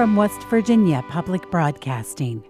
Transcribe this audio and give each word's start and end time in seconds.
from 0.00 0.16
West 0.16 0.44
Virginia 0.44 1.04
Public 1.10 1.50
Broadcasting. 1.50 2.49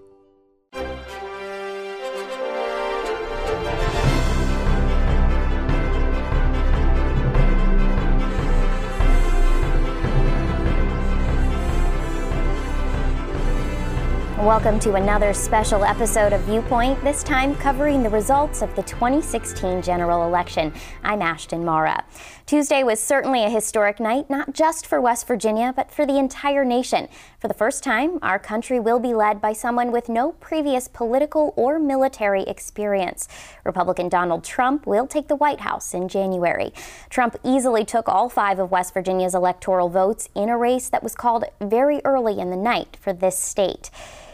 Welcome 14.51 14.81
to 14.81 14.95
another 14.95 15.33
special 15.33 15.85
episode 15.85 16.33
of 16.33 16.41
Viewpoint, 16.41 17.05
this 17.05 17.23
time 17.23 17.55
covering 17.55 18.03
the 18.03 18.11
results 18.11 18.63
of 18.63 18.75
the 18.75 18.83
2016 18.83 19.81
general 19.81 20.27
election. 20.27 20.73
I'm 21.05 21.23
Ashton 21.23 21.63
Marra. 21.63 22.03
Tuesday 22.47 22.83
was 22.83 22.99
certainly 22.99 23.45
a 23.45 23.49
historic 23.49 24.01
night, 24.01 24.29
not 24.29 24.53
just 24.53 24.89
for 24.89 25.01
West 25.01 25.29
Virginia, 25.29 25.73
but 25.77 25.93
for 25.93 26.05
the 26.05 26.19
entire 26.19 26.65
nation. 26.65 27.07
For 27.39 27.47
the 27.47 27.55
first 27.55 27.85
time, 27.85 28.19
our 28.23 28.41
country 28.41 28.81
will 28.81 28.99
be 28.99 29.15
led 29.15 29.41
by 29.41 29.53
someone 29.53 29.93
with 29.93 30.09
no 30.09 30.33
previous 30.33 30.89
political 30.89 31.55
or 31.55 31.79
military 31.79 32.43
experience. 32.43 33.29
Republican 33.65 34.09
Donald 34.09 34.43
Trump 34.43 34.85
will 34.85 35.07
take 35.07 35.29
the 35.29 35.37
White 35.37 35.61
House 35.61 35.95
in 35.95 36.09
January. 36.09 36.73
Trump 37.09 37.37
easily 37.45 37.85
took 37.85 38.09
all 38.09 38.29
five 38.29 38.59
of 38.59 38.73
West 38.73 38.95
Virginia's 38.95 39.37
electoral 39.37 39.89
votes 39.89 40.29
in 40.35 40.49
a 40.49 40.59
race 40.59 40.89
that 40.89 41.05
was 41.05 41.15
called 41.15 41.45
very 41.61 42.01
early 42.05 42.41
in 42.41 42.51
the 42.51 42.57
night 42.57 42.97
for 43.01 43.13
this 43.13 43.39
state. 43.39 43.93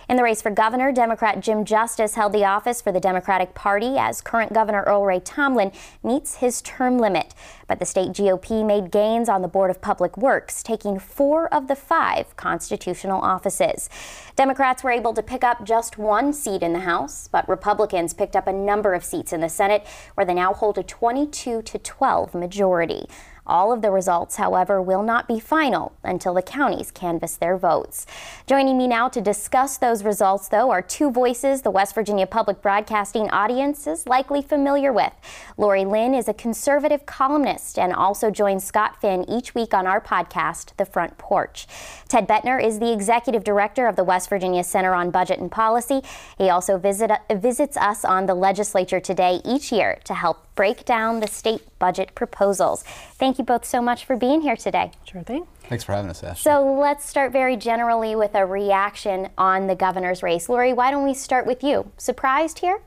In 0.09 0.17
the 0.17 0.23
race 0.23 0.41
for 0.41 0.53
governor, 0.53 0.93
Democrat 0.93 1.41
Jim 1.41 1.65
Justice 1.65 2.15
held 2.15 2.33
the 2.33 2.45
office 2.45 2.81
for 2.81 2.93
the 2.93 3.01
Democratic 3.01 3.55
Party 3.55 3.97
as 3.99 4.21
current 4.21 4.53
Governor 4.53 4.85
Earl 4.87 5.05
Ray 5.05 5.19
Tomblin 5.19 5.73
meets 6.05 6.37
his 6.37 6.63
term 6.63 6.97
limit. 6.97 7.35
But 7.67 7.81
the 7.81 7.87
state 7.87 8.11
GOP 8.11 8.65
made 8.65 8.93
gains 8.93 9.29
on 9.29 9.43
the 9.43 9.49
Board 9.49 9.69
of 9.69 9.81
Public 9.81 10.17
Works, 10.17 10.63
taking 10.63 11.01
four 11.01 11.53
of 11.53 11.67
the 11.67 11.75
five 11.75 12.37
constitutional 12.37 13.21
offices. 13.21 13.91
Democrats 14.37 14.85
were 14.85 14.93
able 14.93 15.13
to 15.13 15.25
pick 15.25 15.43
up 15.43 15.65
just 15.65 15.99
one 15.99 16.33
seat 16.33 16.63
in 16.63 16.73
the 16.73 16.81
House, 16.81 17.27
but 17.27 17.49
Republicans 17.49 18.15
picked 18.15 18.37
up 18.37 18.47
a 18.47 18.53
number 18.53 18.95
of 18.95 19.03
seats 19.03 19.33
in 19.33 19.41
the 19.41 19.49
Senate, 19.49 19.85
where 20.15 20.25
they 20.25 20.35
now 20.35 20.55
hold 20.55 20.79
a 20.79 20.85
22 20.85 21.63
to 21.63 21.79
12 21.81 22.33
majority. 22.33 23.09
All 23.47 23.73
of 23.73 23.83
the 23.83 23.91
results, 23.91 24.37
however, 24.37 24.83
will 24.83 25.03
not 25.03 25.29
be 25.29 25.39
final 25.39 25.93
until 26.03 26.35
the 26.35 26.43
counties 26.43 26.91
canvass 26.91 27.37
their 27.37 27.57
votes. 27.57 28.07
Joining 28.47 28.77
me 28.77 28.89
now 28.89 29.09
to 29.09 29.21
discuss 29.21 29.79
those 29.79 30.05
results, 30.05 30.49
though, 30.49 30.71
are 30.71 30.83
two 30.83 31.11
voices 31.11 31.63
the 31.63 31.71
West 31.71 31.95
Virginia 31.95 32.27
Public 32.27 32.61
Broadcasting 32.61 33.31
audience 33.31 33.87
is 33.87 34.07
likely 34.07 34.43
familiar 34.43 34.93
with. 34.93 35.13
Laurie 35.57 35.85
Lin 35.85 36.15
is 36.15 36.29
a 36.29 36.35
conservative 36.35 37.07
columnist 37.07 37.79
and 37.79 37.93
also 37.93 38.31
joins 38.31 38.65
Scott 38.65 39.01
Finn 39.01 39.25
each 39.29 39.55
week 39.55 39.73
on 39.73 39.87
our 39.87 40.01
podcast, 40.01 40.77
The 40.77 40.85
Front 40.85 41.19
Porch. 41.19 41.67
Ted 42.09 42.27
Boettner 42.27 42.63
is 42.63 42.79
the 42.79 42.93
executive 42.93 43.45
director 43.45 43.87
of 43.87 43.97
the 43.97 44.05
West 44.05 44.29
Virginia 44.29 44.65
Center 44.65 44.95
on 44.95 45.11
Budget 45.11 45.39
and 45.39 45.51
Policy. 45.51 46.03
He 46.39 46.51
also 46.51 46.79
visit, 46.79 47.11
visits 47.31 47.77
us 47.77 48.05
on 48.05 48.27
the 48.27 48.35
legislature 48.35 49.01
today 49.01 49.41
each 49.45 49.71
year 49.71 49.99
to 50.05 50.15
help 50.15 50.47
break 50.57 50.85
down 50.85 51.21
the 51.21 51.29
state 51.29 51.76
budget 51.79 52.15
proposals. 52.15 52.83
Thank 53.15 53.39
you 53.39 53.45
both 53.45 53.65
so 53.65 53.81
much 53.83 54.05
for 54.05 54.17
being 54.17 54.41
here 54.41 54.57
today. 54.57 54.93
Sure 55.05 55.23
thing. 55.23 55.47
Thanks 55.69 55.85
for 55.85 55.93
having 55.93 56.11
us, 56.11 56.23
Ash. 56.23 56.43
So 56.43 56.79
let's 56.79 57.09
start 57.09 57.33
very 57.33 57.57
generally 57.57 58.15
with 58.15 58.35
a 58.35 58.47
reaction 58.47 59.29
on 59.37 59.67
the 59.67 59.75
governor's 59.75 60.23
race. 60.23 60.49
Laurie, 60.49 60.73
why 60.73 60.91
don't 60.91 61.05
we 61.05 61.15
start 61.15 61.47
with 61.47 61.63
you? 61.63 61.91
Surprised 61.97 62.61
here? 62.61 62.81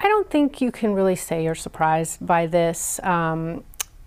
I 0.00 0.08
don't 0.08 0.28
think 0.28 0.60
you 0.60 0.72
can 0.72 0.94
really 0.94 1.16
say 1.16 1.44
you're 1.44 1.54
surprised 1.54 2.24
by 2.26 2.46
this. 2.46 3.00
Um, 3.02 3.64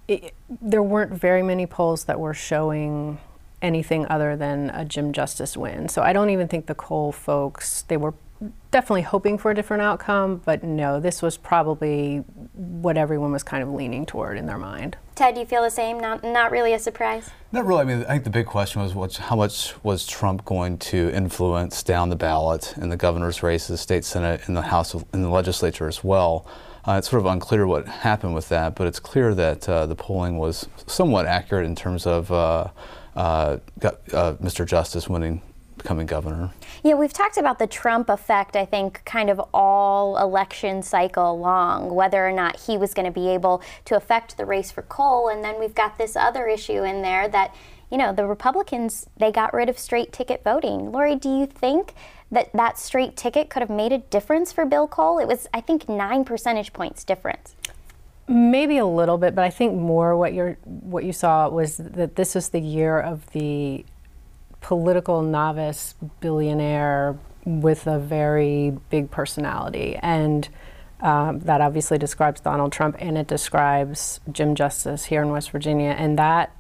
it, 0.08 0.34
there 0.62 0.84
weren't 0.84 1.12
very 1.14 1.44
many 1.44 1.66
polls 1.66 2.06
that 2.06 2.20
were 2.20 2.34
showing 2.34 3.20
anything 3.62 4.06
other 4.08 4.36
than 4.36 4.70
a 4.72 4.86
Jim 4.86 5.12
Justice 5.14 5.58
win. 5.58 5.90
So 5.90 6.02
I 6.02 6.14
don't 6.14 6.30
even 6.30 6.48
think 6.48 6.68
the 6.68 6.76
Cole 6.76 7.12
folks, 7.12 7.84
they 7.84 7.98
were 7.98 8.14
definitely 8.72 9.02
hoping 9.02 9.38
for 9.38 9.52
a 9.52 9.56
different 9.56 9.82
outcome, 9.82 10.42
but 10.46 10.64
no, 10.64 11.00
this 11.00 11.22
was 11.22 11.38
probably 11.38 12.18
what 12.54 12.98
everyone 12.98 13.32
was 13.32 13.44
kind 13.44 13.64
of 13.64 13.70
leaning 13.70 14.06
toward 14.06 14.38
in 14.38 14.46
their 14.46 14.58
mind. 14.58 14.98
Ted, 15.16 15.34
do 15.34 15.40
you 15.40 15.46
feel 15.46 15.64
the 15.64 15.70
same? 15.70 16.00
Not, 16.00 16.24
not 16.24 16.52
really 16.52 16.74
a 16.74 16.80
surprise? 16.80 17.32
Not 17.52 17.66
really. 17.66 17.82
I 17.82 17.84
mean, 17.86 18.04
I 18.04 18.10
think 18.10 18.24
the 18.24 18.30
big 18.30 18.46
question 18.46 18.82
was 18.82 18.94
what, 18.94 19.16
how 19.16 19.36
much 19.36 19.74
was 19.84 20.06
Trump 20.06 20.46
going 20.46 20.78
to 20.80 21.10
influence 21.12 21.82
down 21.82 22.10
the 22.10 22.16
ballot 22.16 22.76
in 22.78 22.90
the 22.90 22.98
governor's 22.98 23.42
race, 23.42 23.68
the 23.68 23.78
state 23.78 24.06
senate, 24.06 24.42
in 24.48 24.54
the 24.54 24.62
House, 24.62 24.94
in 24.94 25.22
the 25.22 25.30
legislature 25.30 25.88
as 25.88 26.04
well. 26.04 26.46
Uh, 26.88 26.98
it's 26.98 27.10
sort 27.10 27.20
of 27.20 27.26
unclear 27.26 27.68
what 27.68 27.88
happened 27.88 28.34
with 28.34 28.48
that, 28.50 28.76
but 28.76 28.88
it's 28.88 29.00
clear 29.00 29.34
that 29.34 29.68
uh, 29.68 29.86
the 29.86 29.96
polling 29.96 30.38
was 30.38 30.70
somewhat 30.86 31.26
accurate 31.26 31.66
in 31.66 31.76
terms 31.76 32.06
of 32.06 32.32
uh, 32.32 32.68
uh 33.16 33.58
got, 33.80 33.96
uh, 34.14 34.36
Mr. 34.36 34.66
Justice 34.66 35.10
winning 35.10 35.42
becoming 35.78 36.06
governor. 36.06 36.52
Yeah, 36.84 36.96
we've 36.96 37.14
talked 37.14 37.38
about 37.38 37.60
the 37.60 37.68
Trump 37.68 38.10
effect, 38.10 38.56
I 38.56 38.66
think, 38.66 39.04
kind 39.06 39.30
of 39.30 39.40
all 39.54 40.18
election 40.18 40.82
cycle 40.82 41.40
long, 41.40 41.94
whether 41.94 42.28
or 42.28 42.32
not 42.32 42.60
he 42.60 42.78
was 42.78 42.94
going 42.94 43.06
to 43.06 43.12
be 43.12 43.30
able 43.30 43.62
to 43.86 43.96
affect 43.96 44.38
the 44.38 44.46
race 44.46 44.72
for 44.72 44.82
Cole. 44.84 45.30
And 45.30 45.44
then 45.44 45.60
we've 45.60 45.76
got 45.76 45.98
this 45.98 46.16
other 46.16 46.48
issue 46.48 46.84
in 46.84 47.02
there 47.02 47.28
that, 47.30 47.56
you 47.92 47.98
know, 47.98 48.14
the 48.14 48.26
Republicans, 48.26 49.08
they 49.18 49.32
got 49.32 49.54
rid 49.54 49.70
of 49.70 49.78
straight 49.78 50.12
ticket 50.12 50.44
voting. 50.44 50.92
Laurie, 50.92 51.16
do 51.16 51.30
you 51.30 51.46
think 51.46 51.94
that 52.32 52.52
that 52.54 52.78
straight 52.78 53.16
ticket 53.16 53.50
could 53.50 53.62
have 53.62 53.70
made 53.70 53.92
a 53.92 54.00
difference 54.00 54.52
for 54.52 54.66
Bill 54.66 54.88
Cole? 54.88 55.20
It 55.20 55.28
was, 55.28 55.48
I 55.54 55.62
think, 55.62 55.88
nine 55.88 56.26
percentage 56.26 56.74
points 56.74 57.04
difference. 57.04 57.56
Maybe 58.30 58.78
a 58.78 58.86
little 58.86 59.18
bit, 59.18 59.36
but 59.36 59.46
I 59.46 59.50
think 59.50 59.76
more 59.76 60.18
what 60.18 60.34
you 60.34 60.58
what 60.64 61.06
you 61.06 61.14
saw 61.14 61.48
was 61.48 61.78
that 61.78 62.18
this 62.18 62.36
was 62.36 62.50
the 62.50 62.60
year 62.60 63.00
of 63.00 63.26
the 63.32 63.86
political 64.62 65.22
novice 65.22 65.96
billionaire 66.20 67.18
with 67.46 67.88
a 67.88 68.00
very 68.00 68.78
big 68.90 69.10
personality. 69.10 69.96
And 70.02 70.50
um, 71.00 71.40
that 71.42 71.62
obviously 71.62 71.98
describes 71.98 72.42
Donald 72.42 72.72
Trump 72.72 72.96
and 73.00 73.18
it 73.18 73.28
describes 73.28 74.20
Jim 74.32 74.56
Justice 74.56 75.06
here 75.06 75.22
in 75.22 75.30
West 75.30 75.52
Virginia. 75.52 75.92
And 75.92 76.18
that 76.18 76.54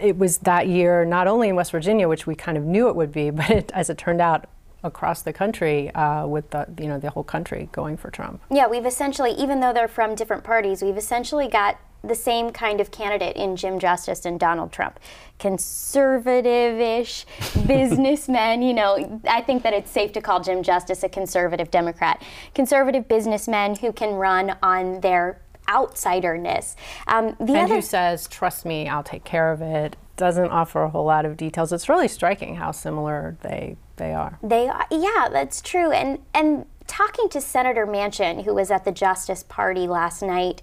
it 0.00 0.16
was 0.16 0.38
that 0.38 0.68
year, 0.68 1.04
not 1.04 1.26
only 1.26 1.48
in 1.48 1.56
West 1.56 1.72
Virginia, 1.72 2.08
which 2.08 2.26
we 2.26 2.34
kind 2.34 2.56
of 2.56 2.64
knew 2.64 2.88
it 2.88 2.96
would 2.96 3.12
be, 3.12 3.30
but 3.30 3.50
it, 3.50 3.70
as 3.74 3.90
it 3.90 3.98
turned 3.98 4.20
out, 4.20 4.46
across 4.84 5.22
the 5.22 5.32
country 5.32 5.90
uh, 5.94 6.26
with 6.26 6.50
the 6.50 6.66
you 6.78 6.86
know 6.86 6.98
the 6.98 7.10
whole 7.10 7.24
country 7.24 7.68
going 7.72 7.96
for 7.96 8.10
Trump. 8.10 8.40
Yeah, 8.50 8.68
we've 8.68 8.86
essentially, 8.86 9.32
even 9.32 9.60
though 9.60 9.72
they're 9.72 9.88
from 9.88 10.14
different 10.14 10.44
parties, 10.44 10.82
we've 10.82 10.96
essentially 10.96 11.48
got 11.48 11.78
the 12.08 12.14
same 12.14 12.50
kind 12.50 12.80
of 12.80 12.90
candidate 12.90 13.36
in 13.36 13.56
Jim 13.56 13.78
Justice 13.78 14.24
and 14.24 14.38
Donald 14.38 14.72
Trump. 14.72 14.98
Conservative 15.38 16.80
ish 16.80 17.26
businessmen, 17.66 18.62
you 18.62 18.74
know, 18.74 19.20
I 19.28 19.40
think 19.42 19.62
that 19.62 19.74
it's 19.74 19.90
safe 19.90 20.12
to 20.12 20.20
call 20.20 20.40
Jim 20.40 20.62
Justice 20.62 21.02
a 21.02 21.08
conservative 21.08 21.70
Democrat. 21.70 22.22
Conservative 22.54 23.08
businessmen 23.08 23.76
who 23.76 23.92
can 23.92 24.14
run 24.14 24.56
on 24.62 25.00
their 25.00 25.40
outsiderness. 25.68 26.76
Um, 27.06 27.36
and 27.38 27.50
other- 27.50 27.74
who 27.76 27.82
says, 27.82 28.28
trust 28.28 28.64
me, 28.64 28.88
I'll 28.88 29.02
take 29.02 29.24
care 29.24 29.52
of 29.52 29.60
it, 29.60 29.96
doesn't 30.16 30.50
offer 30.50 30.82
a 30.82 30.88
whole 30.90 31.04
lot 31.04 31.24
of 31.24 31.36
details. 31.36 31.72
It's 31.72 31.88
really 31.88 32.08
striking 32.08 32.56
how 32.56 32.70
similar 32.72 33.36
they 33.42 33.76
they 33.96 34.12
are. 34.12 34.38
They 34.42 34.68
are, 34.68 34.86
yeah, 34.90 35.28
that's 35.30 35.60
true. 35.60 35.90
And 35.90 36.18
and 36.34 36.66
talking 36.86 37.28
to 37.30 37.40
Senator 37.40 37.86
Manchin, 37.86 38.44
who 38.44 38.54
was 38.54 38.70
at 38.70 38.84
the 38.84 38.92
Justice 38.92 39.42
Party 39.42 39.86
last 39.86 40.22
night, 40.22 40.62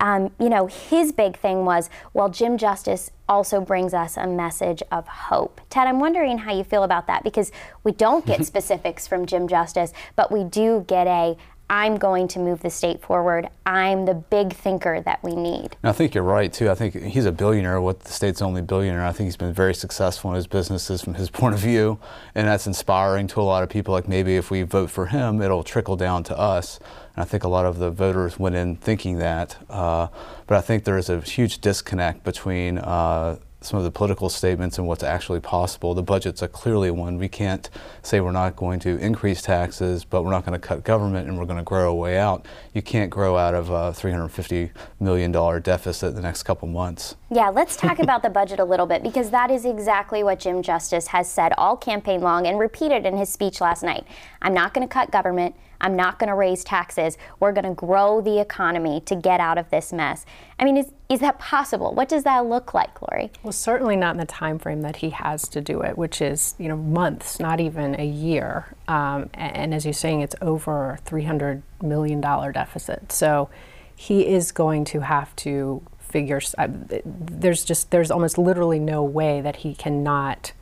um, 0.00 0.32
you 0.40 0.48
know, 0.48 0.66
his 0.66 1.12
big 1.12 1.36
thing 1.38 1.64
was, 1.64 1.88
well, 2.12 2.28
Jim 2.28 2.58
Justice 2.58 3.10
also 3.28 3.60
brings 3.60 3.94
us 3.94 4.16
a 4.16 4.26
message 4.26 4.82
of 4.90 5.06
hope. 5.06 5.60
Ted, 5.70 5.86
I'm 5.86 6.00
wondering 6.00 6.38
how 6.38 6.52
you 6.52 6.64
feel 6.64 6.82
about 6.82 7.06
that 7.06 7.22
because 7.22 7.52
we 7.84 7.92
don't 7.92 8.26
get 8.26 8.44
specifics 8.46 9.06
from 9.06 9.26
Jim 9.26 9.48
Justice, 9.48 9.92
but 10.16 10.32
we 10.32 10.44
do 10.44 10.84
get 10.88 11.06
a 11.06 11.36
I'm 11.70 11.96
going 11.96 12.28
to 12.28 12.38
move 12.38 12.60
the 12.60 12.70
state 12.70 13.00
forward. 13.00 13.48
I'm 13.64 14.04
the 14.04 14.14
big 14.14 14.52
thinker 14.52 15.00
that 15.00 15.22
we 15.22 15.34
need. 15.34 15.76
And 15.82 15.90
I 15.90 15.92
think 15.92 16.14
you're 16.14 16.24
right, 16.24 16.52
too. 16.52 16.70
I 16.70 16.74
think 16.74 16.94
he's 16.94 17.24
a 17.24 17.32
billionaire, 17.32 17.80
what 17.80 18.00
the 18.00 18.12
state's 18.12 18.42
only 18.42 18.60
billionaire. 18.60 19.04
I 19.04 19.12
think 19.12 19.28
he's 19.28 19.36
been 19.36 19.54
very 19.54 19.74
successful 19.74 20.30
in 20.30 20.36
his 20.36 20.46
businesses 20.46 21.02
from 21.02 21.14
his 21.14 21.30
point 21.40 21.54
of 21.54 21.60
view, 21.60 21.98
and 22.34 22.46
that's 22.46 22.66
inspiring 22.66 23.26
to 23.28 23.40
a 23.40 23.42
lot 23.42 23.62
of 23.62 23.70
people. 23.70 23.94
Like 23.94 24.08
maybe 24.08 24.36
if 24.36 24.50
we 24.50 24.62
vote 24.62 24.90
for 24.90 25.06
him, 25.06 25.40
it'll 25.40 25.64
trickle 25.64 25.96
down 25.96 26.22
to 26.24 26.38
us. 26.38 26.78
And 27.16 27.22
I 27.22 27.24
think 27.24 27.44
a 27.44 27.48
lot 27.48 27.64
of 27.64 27.78
the 27.78 27.90
voters 27.90 28.38
went 28.38 28.56
in 28.56 28.76
thinking 28.76 29.18
that. 29.18 29.56
Uh, 29.70 30.08
but 30.46 30.58
I 30.58 30.60
think 30.60 30.84
there 30.84 30.98
is 30.98 31.08
a 31.08 31.20
huge 31.20 31.60
disconnect 31.60 32.24
between 32.24 32.78
uh, 32.78 33.38
some 33.64 33.78
of 33.78 33.84
the 33.84 33.90
political 33.90 34.28
statements 34.28 34.78
and 34.78 34.86
what's 34.86 35.02
actually 35.02 35.40
possible. 35.40 35.94
The 35.94 36.02
budget's 36.02 36.42
a 36.42 36.48
clearly 36.48 36.90
one. 36.90 37.18
We 37.18 37.28
can't 37.28 37.68
say 38.02 38.20
we're 38.20 38.32
not 38.32 38.56
going 38.56 38.80
to 38.80 38.98
increase 38.98 39.42
taxes, 39.42 40.04
but 40.04 40.22
we're 40.22 40.30
not 40.30 40.44
going 40.44 40.58
to 40.58 40.66
cut 40.66 40.84
government 40.84 41.28
and 41.28 41.38
we're 41.38 41.46
going 41.46 41.58
to 41.58 41.64
grow 41.64 41.90
a 41.90 41.94
way 41.94 42.18
out. 42.18 42.46
You 42.72 42.82
can't 42.82 43.10
grow 43.10 43.36
out 43.36 43.54
of 43.54 43.70
a 43.70 43.92
$350 43.92 44.70
million 45.00 45.32
deficit 45.62 46.10
in 46.10 46.14
the 46.14 46.22
next 46.22 46.42
couple 46.42 46.68
months. 46.68 47.16
Yeah, 47.30 47.48
let's 47.48 47.76
talk 47.76 47.98
about 48.00 48.22
the 48.22 48.30
budget 48.30 48.60
a 48.60 48.64
little 48.64 48.86
bit 48.86 49.02
because 49.02 49.30
that 49.30 49.50
is 49.50 49.64
exactly 49.64 50.22
what 50.22 50.40
Jim 50.40 50.62
Justice 50.62 51.08
has 51.08 51.30
said 51.30 51.52
all 51.58 51.76
campaign 51.76 52.20
long 52.20 52.46
and 52.46 52.58
repeated 52.58 53.06
in 53.06 53.16
his 53.16 53.28
speech 53.28 53.60
last 53.60 53.82
night. 53.82 54.06
I'm 54.42 54.54
not 54.54 54.74
going 54.74 54.86
to 54.86 54.92
cut 54.92 55.10
government. 55.10 55.54
I'm 55.84 55.96
not 55.96 56.18
going 56.18 56.28
to 56.28 56.34
raise 56.34 56.64
taxes. 56.64 57.18
We're 57.40 57.52
going 57.52 57.66
to 57.66 57.74
grow 57.74 58.22
the 58.22 58.40
economy 58.40 59.02
to 59.02 59.14
get 59.14 59.38
out 59.38 59.58
of 59.58 59.68
this 59.68 59.92
mess. 59.92 60.24
I 60.58 60.64
mean, 60.64 60.78
is, 60.78 60.90
is 61.10 61.20
that 61.20 61.38
possible? 61.38 61.94
What 61.94 62.08
does 62.08 62.24
that 62.24 62.46
look 62.46 62.72
like, 62.72 63.02
Laurie? 63.02 63.30
Well, 63.42 63.52
certainly 63.52 63.94
not 63.94 64.14
in 64.14 64.18
the 64.18 64.24
time 64.24 64.58
frame 64.58 64.80
that 64.80 64.96
he 64.96 65.10
has 65.10 65.46
to 65.48 65.60
do 65.60 65.82
it, 65.82 65.98
which 65.98 66.22
is 66.22 66.54
you 66.58 66.68
know 66.68 66.76
months, 66.76 67.38
not 67.38 67.60
even 67.60 68.00
a 68.00 68.06
year. 68.06 68.74
Um, 68.88 69.28
and, 69.34 69.56
and 69.56 69.74
as 69.74 69.84
you're 69.84 69.92
saying, 69.92 70.22
it's 70.22 70.34
over 70.40 70.98
300 71.04 71.62
million 71.82 72.18
dollar 72.18 72.50
deficit. 72.50 73.12
So 73.12 73.50
he 73.94 74.26
is 74.26 74.52
going 74.52 74.86
to 74.86 75.00
have 75.00 75.36
to 75.36 75.82
figure. 75.98 76.40
Uh, 76.56 76.68
there's 77.04 77.62
just 77.62 77.90
there's 77.90 78.10
almost 78.10 78.38
literally 78.38 78.78
no 78.78 79.04
way 79.04 79.42
that 79.42 79.56
he 79.56 79.74
cannot 79.74 80.52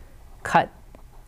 cut 0.42 0.72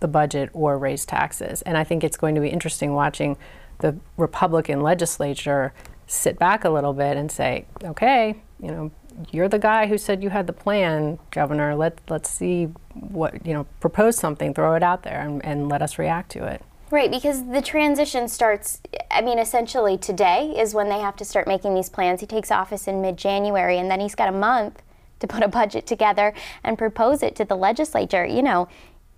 the 0.00 0.08
budget 0.08 0.50
or 0.52 0.76
raise 0.76 1.06
taxes. 1.06 1.62
And 1.62 1.78
I 1.78 1.84
think 1.84 2.02
it's 2.02 2.16
going 2.16 2.34
to 2.34 2.40
be 2.40 2.48
interesting 2.48 2.92
watching 2.92 3.36
the 3.78 3.96
Republican 4.16 4.80
legislature 4.80 5.72
sit 6.06 6.38
back 6.38 6.64
a 6.64 6.70
little 6.70 6.92
bit 6.92 7.16
and 7.16 7.30
say, 7.30 7.66
okay, 7.82 8.36
you 8.60 8.70
know, 8.70 8.90
you're 9.30 9.48
the 9.48 9.58
guy 9.58 9.86
who 9.86 9.96
said 9.96 10.22
you 10.22 10.30
had 10.30 10.46
the 10.46 10.52
plan, 10.52 11.18
Governor. 11.30 11.74
Let 11.74 12.00
let's 12.08 12.30
see 12.30 12.64
what 12.94 13.46
you 13.46 13.52
know. 13.52 13.66
Propose 13.80 14.16
something, 14.16 14.54
throw 14.54 14.74
it 14.74 14.82
out 14.82 15.02
there, 15.02 15.20
and, 15.20 15.44
and 15.44 15.68
let 15.68 15.82
us 15.82 15.98
react 15.98 16.30
to 16.32 16.44
it. 16.44 16.62
Right, 16.90 17.10
because 17.10 17.46
the 17.48 17.62
transition 17.62 18.28
starts. 18.28 18.80
I 19.10 19.20
mean, 19.20 19.38
essentially 19.38 19.96
today 19.98 20.54
is 20.56 20.74
when 20.74 20.88
they 20.88 20.98
have 20.98 21.16
to 21.16 21.24
start 21.24 21.46
making 21.46 21.74
these 21.74 21.88
plans. 21.88 22.20
He 22.20 22.26
takes 22.26 22.50
office 22.50 22.88
in 22.88 23.00
mid-January, 23.00 23.78
and 23.78 23.90
then 23.90 24.00
he's 24.00 24.14
got 24.14 24.28
a 24.28 24.32
month 24.32 24.82
to 25.20 25.26
put 25.26 25.42
a 25.42 25.48
budget 25.48 25.86
together 25.86 26.34
and 26.62 26.76
propose 26.76 27.22
it 27.22 27.36
to 27.36 27.44
the 27.44 27.56
legislature. 27.56 28.26
You 28.26 28.42
know, 28.42 28.68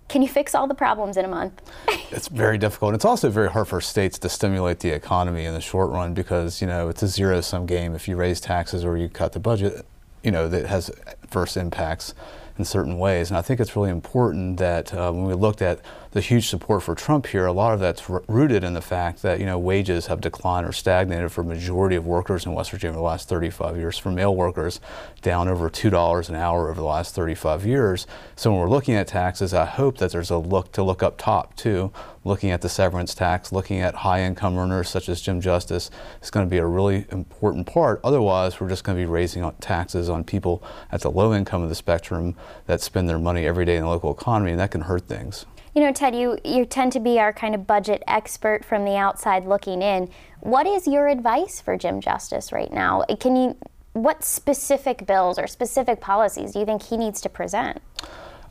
can 0.07 0.21
you 0.21 0.27
fix 0.27 0.55
all 0.55 0.67
the 0.67 0.75
problems 0.75 1.17
in 1.17 1.25
a 1.25 1.27
month? 1.27 1.61
it's 2.11 2.27
very 2.27 2.57
difficult. 2.57 2.93
It's 2.93 3.05
also 3.05 3.29
very 3.29 3.49
hard 3.49 3.67
for 3.67 3.81
states 3.81 4.17
to 4.19 4.29
stimulate 4.29 4.79
the 4.79 4.89
economy 4.89 5.45
in 5.45 5.53
the 5.53 5.61
short 5.61 5.91
run 5.91 6.13
because, 6.13 6.61
you 6.61 6.67
know, 6.67 6.87
it's 6.89 7.03
a 7.03 7.07
zero 7.07 7.41
sum 7.41 7.65
game. 7.65 7.93
If 7.93 8.07
you 8.07 8.15
raise 8.15 8.39
taxes 8.39 8.85
or 8.85 8.97
you 8.97 9.09
cut 9.09 9.33
the 9.33 9.39
budget, 9.39 9.85
you 10.23 10.31
know, 10.31 10.47
that 10.47 10.65
has 10.65 10.89
adverse 11.23 11.57
impacts 11.57 12.13
in 12.57 12.65
certain 12.65 12.97
ways. 12.97 13.29
And 13.29 13.37
I 13.37 13.41
think 13.41 13.59
it's 13.59 13.75
really 13.75 13.89
important 13.89 14.57
that 14.57 14.93
uh, 14.93 15.11
when 15.11 15.25
we 15.25 15.33
looked 15.33 15.61
at 15.61 15.79
the 16.11 16.21
huge 16.21 16.49
support 16.49 16.81
for 16.81 16.95
Trump 16.95 17.27
here, 17.27 17.45
a 17.45 17.51
lot 17.51 17.73
of 17.73 17.79
that's 17.79 18.09
rooted 18.09 18.63
in 18.63 18.73
the 18.73 18.81
fact 18.81 19.21
that 19.21 19.39
you 19.39 19.45
know 19.45 19.59
wages 19.59 20.07
have 20.07 20.21
declined 20.21 20.65
or 20.65 20.71
stagnated 20.71 21.31
for 21.31 21.41
a 21.41 21.43
majority 21.43 21.95
of 21.95 22.05
workers 22.05 22.45
in 22.45 22.53
West 22.53 22.71
Virginia 22.71 22.93
over 22.93 22.99
the 22.99 23.03
last 23.03 23.29
35 23.29 23.77
years. 23.77 23.97
For 23.97 24.11
male 24.11 24.35
workers, 24.35 24.79
down 25.21 25.47
over 25.47 25.69
two 25.69 25.89
dollars 25.89 26.29
an 26.29 26.35
hour 26.35 26.69
over 26.69 26.79
the 26.79 26.87
last 26.87 27.13
35 27.13 27.65
years. 27.65 28.07
So 28.35 28.51
when 28.51 28.59
we're 28.59 28.69
looking 28.69 28.95
at 28.95 29.07
taxes, 29.07 29.53
I 29.53 29.65
hope 29.65 29.97
that 29.99 30.11
there's 30.11 30.31
a 30.31 30.37
look 30.37 30.71
to 30.73 30.83
look 30.83 31.03
up 31.03 31.17
top 31.17 31.55
too, 31.55 31.91
looking 32.23 32.51
at 32.51 32.61
the 32.61 32.69
severance 32.69 33.13
tax, 33.13 33.51
looking 33.51 33.79
at 33.79 33.95
high-income 33.95 34.57
earners 34.57 34.89
such 34.89 35.09
as 35.09 35.21
Jim 35.21 35.41
Justice 35.41 35.89
is 36.21 36.31
going 36.31 36.45
to 36.45 36.49
be 36.49 36.57
a 36.57 36.65
really 36.65 37.05
important 37.11 37.67
part. 37.67 37.99
Otherwise, 38.03 38.59
we're 38.59 38.69
just 38.69 38.83
going 38.83 38.97
to 38.97 39.01
be 39.01 39.05
raising 39.05 39.49
taxes 39.59 40.09
on 40.09 40.23
people 40.23 40.63
at 40.91 41.01
the 41.01 41.11
low 41.11 41.33
income 41.33 41.61
of 41.61 41.69
the 41.69 41.75
spectrum 41.75 42.35
that 42.65 42.81
spend 42.81 43.09
their 43.09 43.19
money 43.19 43.45
every 43.45 43.65
day 43.65 43.75
in 43.75 43.83
the 43.83 43.89
local 43.89 44.11
economy, 44.11 44.51
and 44.51 44.59
that 44.59 44.71
can 44.71 44.81
hurt 44.81 45.07
things. 45.07 45.45
You 45.73 45.83
know, 45.83 45.91
Ted, 45.91 46.15
you, 46.15 46.39
you 46.43 46.65
tend 46.65 46.91
to 46.93 46.99
be 46.99 47.19
our 47.19 47.31
kind 47.31 47.53
of 47.53 47.67
budget 47.67 48.03
expert 48.07 48.65
from 48.65 48.83
the 48.83 48.95
outside 48.95 49.45
looking 49.45 49.81
in. 49.81 50.09
What 50.39 50.65
is 50.65 50.87
your 50.87 51.07
advice 51.07 51.61
for 51.61 51.77
Jim 51.77 52.01
Justice 52.01 52.51
right 52.51 52.73
now? 52.73 53.03
Can 53.19 53.35
you, 53.35 53.57
what 53.93 54.23
specific 54.23 55.05
bills 55.05 55.37
or 55.37 55.45
specific 55.45 56.01
policies 56.01 56.53
do 56.53 56.59
you 56.59 56.65
think 56.65 56.81
he 56.81 56.97
needs 56.97 57.21
to 57.21 57.29
present? 57.29 57.79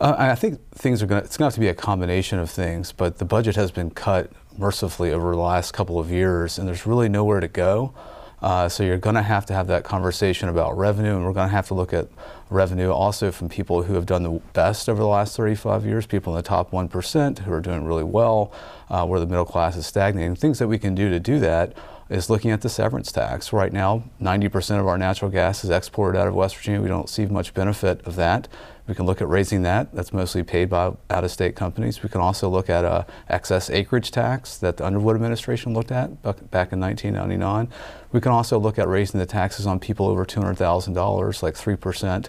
Uh, 0.00 0.14
I 0.16 0.34
think 0.34 0.60
things 0.72 1.02
are 1.02 1.06
going 1.06 1.20
to, 1.20 1.24
it's 1.24 1.36
going 1.36 1.44
to 1.44 1.52
have 1.52 1.54
to 1.54 1.60
be 1.60 1.68
a 1.68 1.74
combination 1.74 2.38
of 2.38 2.50
things, 2.50 2.92
but 2.92 3.18
the 3.18 3.24
budget 3.24 3.56
has 3.56 3.70
been 3.70 3.90
cut 3.90 4.30
mercifully 4.56 5.10
over 5.10 5.34
the 5.34 5.40
last 5.40 5.72
couple 5.72 5.98
of 5.98 6.10
years, 6.10 6.58
and 6.58 6.68
there's 6.68 6.86
really 6.86 7.08
nowhere 7.08 7.40
to 7.40 7.48
go. 7.48 7.94
Uh, 8.42 8.68
so 8.68 8.82
you're 8.82 8.98
going 8.98 9.16
to 9.16 9.22
have 9.22 9.46
to 9.46 9.54
have 9.54 9.66
that 9.66 9.82
conversation 9.82 10.48
about 10.48 10.76
revenue, 10.76 11.16
and 11.16 11.24
we're 11.24 11.32
going 11.32 11.48
to 11.48 11.54
have 11.54 11.66
to 11.68 11.74
look 11.74 11.92
at 11.92 12.08
revenue 12.50 12.90
also 12.90 13.32
from 13.32 13.48
people 13.48 13.82
who 13.84 13.94
have 13.94 14.06
done 14.06 14.22
the 14.22 14.40
best 14.52 14.88
over 14.88 15.00
the 15.00 15.08
last 15.08 15.36
35 15.36 15.86
years, 15.86 16.06
people 16.06 16.34
in 16.34 16.36
the 16.36 16.42
top 16.42 16.70
1% 16.70 17.38
who 17.40 17.52
are 17.52 17.60
doing 17.60 17.84
really 17.84 18.04
well, 18.04 18.52
uh, 18.90 19.06
where 19.06 19.18
the 19.18 19.26
middle 19.26 19.46
class 19.46 19.76
is 19.76 19.86
stagnating. 19.86 20.36
Things 20.36 20.58
that 20.58 20.68
we 20.68 20.78
can 20.78 20.94
do 20.94 21.08
to 21.08 21.18
do 21.18 21.38
that 21.40 21.76
is 22.08 22.30
looking 22.30 22.50
at 22.50 22.60
the 22.60 22.68
severance 22.68 23.10
tax. 23.10 23.52
Right 23.52 23.72
now, 23.72 24.04
90% 24.20 24.78
of 24.78 24.86
our 24.86 24.96
natural 24.96 25.30
gas 25.30 25.64
is 25.64 25.70
exported 25.70 26.18
out 26.18 26.28
of 26.28 26.34
West 26.34 26.56
Virginia. 26.56 26.80
We 26.80 26.88
don't 26.88 27.08
see 27.08 27.26
much 27.26 27.52
benefit 27.52 28.00
of 28.06 28.14
that. 28.16 28.46
We 28.86 28.94
can 28.94 29.06
look 29.06 29.20
at 29.20 29.28
raising 29.28 29.62
that. 29.62 29.92
That's 29.92 30.12
mostly 30.12 30.44
paid 30.44 30.70
by 30.70 30.92
out-of-state 31.10 31.56
companies. 31.56 32.04
We 32.04 32.08
can 32.08 32.20
also 32.20 32.48
look 32.48 32.70
at 32.70 32.84
a 32.84 33.04
excess 33.28 33.68
acreage 33.68 34.12
tax 34.12 34.56
that 34.58 34.76
the 34.76 34.86
Underwood 34.86 35.16
administration 35.16 35.74
looked 35.74 35.90
at 35.90 36.22
back 36.22 36.72
in 36.72 36.78
1999. 36.78 37.68
We 38.12 38.20
can 38.20 38.30
also 38.30 38.60
look 38.60 38.78
at 38.78 38.86
raising 38.86 39.18
the 39.18 39.26
taxes 39.26 39.66
on 39.66 39.80
people 39.80 40.06
over 40.06 40.24
$200,000, 40.24 41.42
like 41.42 41.54
3%. 41.54 42.28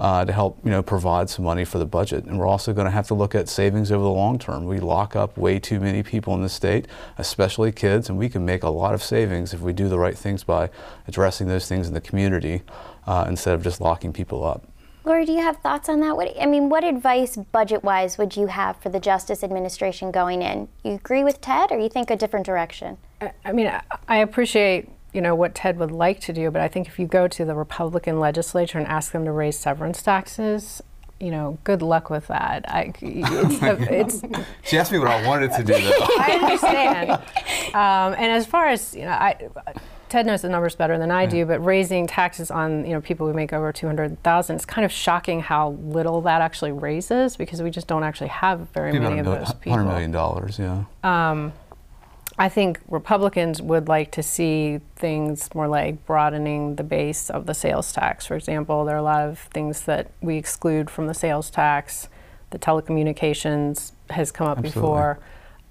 Uh, 0.00 0.24
to 0.24 0.32
help 0.32 0.58
you 0.64 0.72
know 0.72 0.82
provide 0.82 1.30
some 1.30 1.44
money 1.44 1.64
for 1.64 1.78
the 1.78 1.86
budget. 1.86 2.24
And 2.24 2.36
we're 2.36 2.48
also 2.48 2.72
going 2.72 2.86
to 2.86 2.90
have 2.90 3.06
to 3.06 3.14
look 3.14 3.32
at 3.32 3.48
savings 3.48 3.92
over 3.92 4.02
the 4.02 4.10
long 4.10 4.40
term. 4.40 4.64
We 4.64 4.80
lock 4.80 5.14
up 5.14 5.38
way 5.38 5.60
too 5.60 5.78
many 5.78 6.02
people 6.02 6.34
in 6.34 6.42
the 6.42 6.48
state, 6.48 6.88
especially 7.16 7.70
kids, 7.70 8.08
and 8.08 8.18
we 8.18 8.28
can 8.28 8.44
make 8.44 8.64
a 8.64 8.70
lot 8.70 8.92
of 8.92 9.04
savings 9.04 9.54
if 9.54 9.60
we 9.60 9.72
do 9.72 9.88
the 9.88 9.96
right 9.96 10.18
things 10.18 10.42
by 10.42 10.68
addressing 11.06 11.46
those 11.46 11.68
things 11.68 11.86
in 11.86 11.94
the 11.94 12.00
community 12.00 12.62
uh, 13.06 13.24
instead 13.28 13.54
of 13.54 13.62
just 13.62 13.80
locking 13.80 14.12
people 14.12 14.44
up. 14.44 14.66
Laurie, 15.04 15.26
do 15.26 15.32
you 15.32 15.42
have 15.42 15.58
thoughts 15.58 15.88
on 15.88 16.00
that? 16.00 16.16
What, 16.16 16.34
I 16.40 16.46
mean, 16.46 16.70
what 16.70 16.82
advice, 16.82 17.36
budget-wise, 17.36 18.18
would 18.18 18.36
you 18.36 18.48
have 18.48 18.76
for 18.78 18.88
the 18.88 18.98
Justice 18.98 19.44
Administration 19.44 20.10
going 20.10 20.42
in? 20.42 20.66
You 20.82 20.94
agree 20.94 21.22
with 21.22 21.40
Ted, 21.40 21.70
or 21.70 21.78
you 21.78 21.88
think 21.88 22.10
a 22.10 22.16
different 22.16 22.46
direction? 22.46 22.96
I, 23.20 23.30
I 23.44 23.52
mean, 23.52 23.70
I 24.08 24.16
appreciate 24.16 24.88
you 25.14 25.20
know 25.20 25.34
what 25.34 25.54
Ted 25.54 25.78
would 25.78 25.92
like 25.92 26.20
to 26.20 26.32
do, 26.32 26.50
but 26.50 26.60
I 26.60 26.68
think 26.68 26.88
if 26.88 26.98
you 26.98 27.06
go 27.06 27.28
to 27.28 27.44
the 27.44 27.54
Republican 27.54 28.18
legislature 28.18 28.78
and 28.78 28.86
ask 28.86 29.12
them 29.12 29.24
to 29.24 29.32
raise 29.32 29.58
severance 29.58 30.02
taxes, 30.02 30.82
you 31.20 31.30
know, 31.30 31.58
good 31.64 31.80
luck 31.80 32.10
with 32.10 32.26
that. 32.26 32.64
I, 32.68 32.92
it's, 33.00 34.22
it's 34.22 34.22
she 34.62 34.76
asked 34.76 34.92
me 34.92 34.98
what 34.98 35.08
I 35.08 35.26
wanted 35.26 35.52
to 35.52 35.62
do, 35.62 35.72
though. 35.72 35.80
I 36.18 36.38
understand. 36.42 37.10
Um, 37.74 38.20
and 38.20 38.32
as 38.32 38.44
far 38.44 38.66
as 38.66 38.94
you 38.94 39.02
know, 39.02 39.12
I 39.12 39.36
Ted 40.14 40.26
knows 40.26 40.42
the 40.42 40.48
numbers 40.48 40.76
better 40.76 40.96
than 40.96 41.10
I 41.10 41.26
do, 41.26 41.44
but 41.44 41.58
raising 41.64 42.06
taxes 42.06 42.48
on 42.50 42.84
you 42.86 42.92
know 42.92 43.00
people 43.00 43.26
who 43.26 43.32
make 43.32 43.52
over 43.52 43.72
two 43.72 43.86
hundred 43.86 44.22
thousand, 44.22 44.56
it's 44.56 44.64
kind 44.64 44.84
of 44.84 44.92
shocking 44.92 45.40
how 45.40 45.70
little 45.70 46.20
that 46.20 46.40
actually 46.40 46.70
raises 46.72 47.36
because 47.36 47.62
we 47.62 47.70
just 47.70 47.86
don't 47.86 48.04
actually 48.04 48.28
have 48.28 48.68
very 48.70 48.96
many 48.98 49.18
of 49.18 49.26
those 49.26 49.52
people. 49.54 49.72
Hundred 49.72 49.90
million 49.90 50.12
dollars, 50.12 50.58
yeah. 50.58 50.84
Um, 51.02 51.52
I 52.36 52.48
think 52.48 52.80
Republicans 52.88 53.62
would 53.62 53.86
like 53.86 54.10
to 54.12 54.22
see 54.22 54.80
things 54.96 55.54
more 55.54 55.68
like 55.68 56.04
broadening 56.04 56.74
the 56.74 56.82
base 56.82 57.30
of 57.30 57.46
the 57.46 57.54
sales 57.54 57.92
tax. 57.92 58.26
For 58.26 58.34
example, 58.34 58.84
there 58.84 58.96
are 58.96 58.98
a 58.98 59.02
lot 59.02 59.28
of 59.28 59.38
things 59.38 59.82
that 59.82 60.10
we 60.20 60.36
exclude 60.36 60.90
from 60.90 61.06
the 61.06 61.14
sales 61.14 61.48
tax. 61.48 62.08
The 62.50 62.58
telecommunications 62.58 63.92
has 64.10 64.32
come 64.32 64.48
up 64.48 64.58
Absolutely. 64.58 64.80
before. 64.80 65.20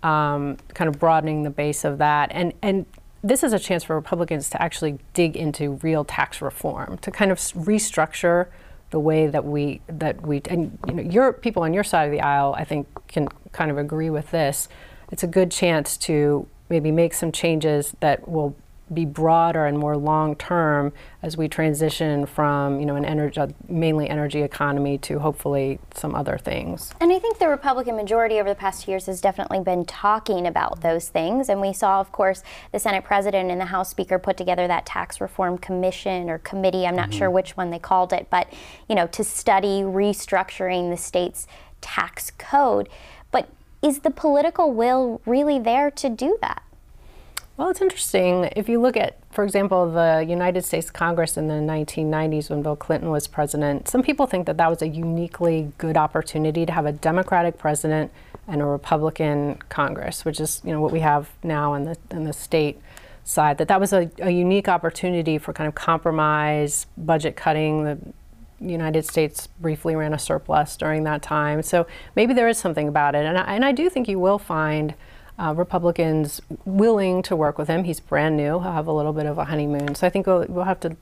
Um, 0.04 0.58
kind 0.74 0.88
of 0.90 1.00
broadening 1.00 1.44
the 1.44 1.50
base 1.50 1.86
of 1.86 1.98
that, 2.00 2.30
and 2.34 2.54
and 2.62 2.86
this 3.24 3.42
is 3.42 3.54
a 3.54 3.60
chance 3.60 3.86
for 3.86 3.96
Republicans 3.96 4.50
to 4.50 4.62
actually 4.62 5.00
dig 5.14 5.38
into 5.38 5.80
real 5.82 6.04
tax 6.04 6.42
reform, 6.42 6.98
to 6.98 7.10
kind 7.10 7.32
of 7.32 7.38
restructure 7.38 8.48
the 8.90 9.00
way 9.00 9.28
that 9.28 9.46
we 9.46 9.80
that 9.88 10.22
we 10.22 10.42
and 10.50 10.78
you 10.88 10.94
know 10.94 11.02
your 11.02 11.32
people 11.32 11.64
on 11.64 11.74
your 11.74 11.86
side 11.86 12.04
of 12.04 12.12
the 12.12 12.20
aisle, 12.20 12.54
I 12.58 12.66
think, 12.66 12.88
can 13.08 13.30
kind 13.54 13.72
of 13.72 13.78
agree 13.78 14.10
with 14.10 14.32
this. 14.32 14.68
It's 15.10 15.24
a 15.24 15.28
good 15.28 15.52
chance 15.52 15.96
to 16.00 16.48
maybe 16.70 16.92
make 16.92 17.14
some 17.14 17.32
changes 17.32 17.96
that 18.00 18.28
will 18.28 18.56
be 18.94 19.06
broader 19.06 19.66
and 19.66 19.78
more 19.78 19.96
long 19.96 20.36
term 20.36 20.92
as 21.22 21.38
we 21.38 21.48
transition 21.48 22.26
from 22.26 22.80
you 22.80 22.86
know 22.86 22.96
an 22.96 23.06
energy 23.06 23.42
mainly 23.68 24.10
energy 24.10 24.42
economy 24.42 24.98
to 24.98 25.20
hopefully 25.20 25.80
some 25.94 26.14
other 26.14 26.38
things. 26.38 26.94
And 27.00 27.12
I 27.12 27.20
think 27.20 27.40
the 27.40 27.48
Republican 27.48 27.96
majority 27.96 28.40
over 28.40 28.50
the 28.50 28.56
past 28.56 28.88
years 28.88 29.06
has 29.06 29.22
definitely 29.22 29.62
been 29.62 29.86
talking 29.86 30.46
about 30.46 30.82
those 30.82 31.08
things 31.10 31.50
and 31.50 31.62
we 31.62 31.74
saw 31.74 32.00
of 32.02 32.12
course 32.12 32.44
the 32.72 32.80
Senate 32.80 33.04
president 33.04 33.52
and 33.52 33.60
the 33.60 33.66
House 33.66 33.90
speaker 33.90 34.20
put 34.20 34.38
together 34.38 34.68
that 34.68 34.86
tax 34.86 35.22
reform 35.22 35.58
commission 35.58 36.30
or 36.30 36.38
committee 36.40 36.86
I'm 36.86 36.96
not 36.96 37.10
mm-hmm. 37.10 37.20
sure 37.20 37.32
which 37.32 37.56
one 37.56 37.70
they 37.70 37.80
called 37.80 38.12
it 38.14 38.28
but 38.30 38.52
you 38.90 38.96
know 38.96 39.08
to 39.08 39.24
study 39.24 39.82
restructuring 39.82 40.90
the 40.90 40.98
state's 40.98 41.48
tax 41.82 42.32
code 42.32 42.90
is 43.84 44.00
the 44.00 44.10
political 44.10 44.72
will 44.72 45.22
really 45.26 45.60
there 45.60 45.92
to 45.92 46.10
do 46.10 46.38
that? 46.42 46.64
Well, 47.58 47.70
it's 47.70 47.82
interesting. 47.82 48.50
If 48.56 48.68
you 48.68 48.82
look 48.82 48.98
at, 48.98 49.20
for 49.30 49.44
example, 49.44 49.92
the 49.92 50.26
United 50.28 50.66
States 50.66 50.90
Congress 50.90 51.38
in 51.38 51.48
the 51.48 51.56
1990s 51.56 52.50
when 52.50 52.64
Bill 52.64 52.76
Clinton 52.76 53.12
was 53.12 53.28
president, 53.28 53.88
some 53.88 54.02
people 54.02 54.26
think 54.26 54.48
that 54.48 54.58
that 54.58 54.70
was 54.70 54.82
a 54.82 54.88
uniquely 54.88 55.72
good 55.78 55.96
opportunity 55.96 56.66
to 56.66 56.72
have 56.72 56.88
a 56.88 56.92
Democratic 56.92 57.60
president 57.60 58.12
and 58.48 58.60
a 58.60 58.66
Republican 58.66 59.60
Congress, 59.70 60.26
which 60.26 60.40
is 60.40 60.62
you 60.64 60.72
know 60.72 60.82
what 60.82 60.92
we 60.92 61.02
have 61.02 61.30
now 61.44 61.76
in 61.76 61.84
the 61.84 61.96
in 62.10 62.24
the 62.24 62.34
state 62.34 62.82
side. 63.24 63.60
That 63.60 63.68
that 63.68 63.80
was 63.80 63.94
a, 63.94 64.10
a 64.20 64.32
unique 64.32 64.68
opportunity 64.68 65.38
for 65.38 65.54
kind 65.54 65.68
of 65.68 65.76
compromise, 65.76 66.88
budget 66.98 67.36
cutting. 67.36 67.84
The 67.84 67.98
United 68.72 69.06
States 69.06 69.48
briefly 69.48 69.96
ran 69.96 70.14
a 70.14 70.20
surplus 70.20 70.78
during 70.78 71.04
that 71.04 71.22
time, 71.22 71.62
so 71.62 71.86
maybe 72.16 72.34
there 72.34 72.48
is 72.48 72.58
something 72.58 72.88
about 72.88 73.16
it, 73.16 73.26
and 73.26 73.38
I, 73.38 73.56
and 73.56 73.66
I 73.66 73.72
do 73.72 73.90
think 73.90 74.08
you 74.08 74.20
will 74.20 74.40
find 74.40 74.96
uh, 75.38 75.54
Republicans 75.56 76.42
willing 76.66 77.22
to 77.24 77.36
work 77.36 77.58
with 77.58 77.68
him. 77.68 77.84
He's 77.84 78.00
brand 78.00 78.38
new. 78.38 78.60
He'll 78.60 78.72
have 78.72 78.88
a 78.88 78.92
little 78.92 79.14
bit 79.14 79.26
of 79.26 79.38
a 79.38 79.46
honeymoon. 79.46 79.96
So 79.96 80.06
I 80.06 80.10
think 80.10 80.28
we'll, 80.28 80.46
we'll 80.48 80.66
have 80.66 80.80
to 80.82 80.96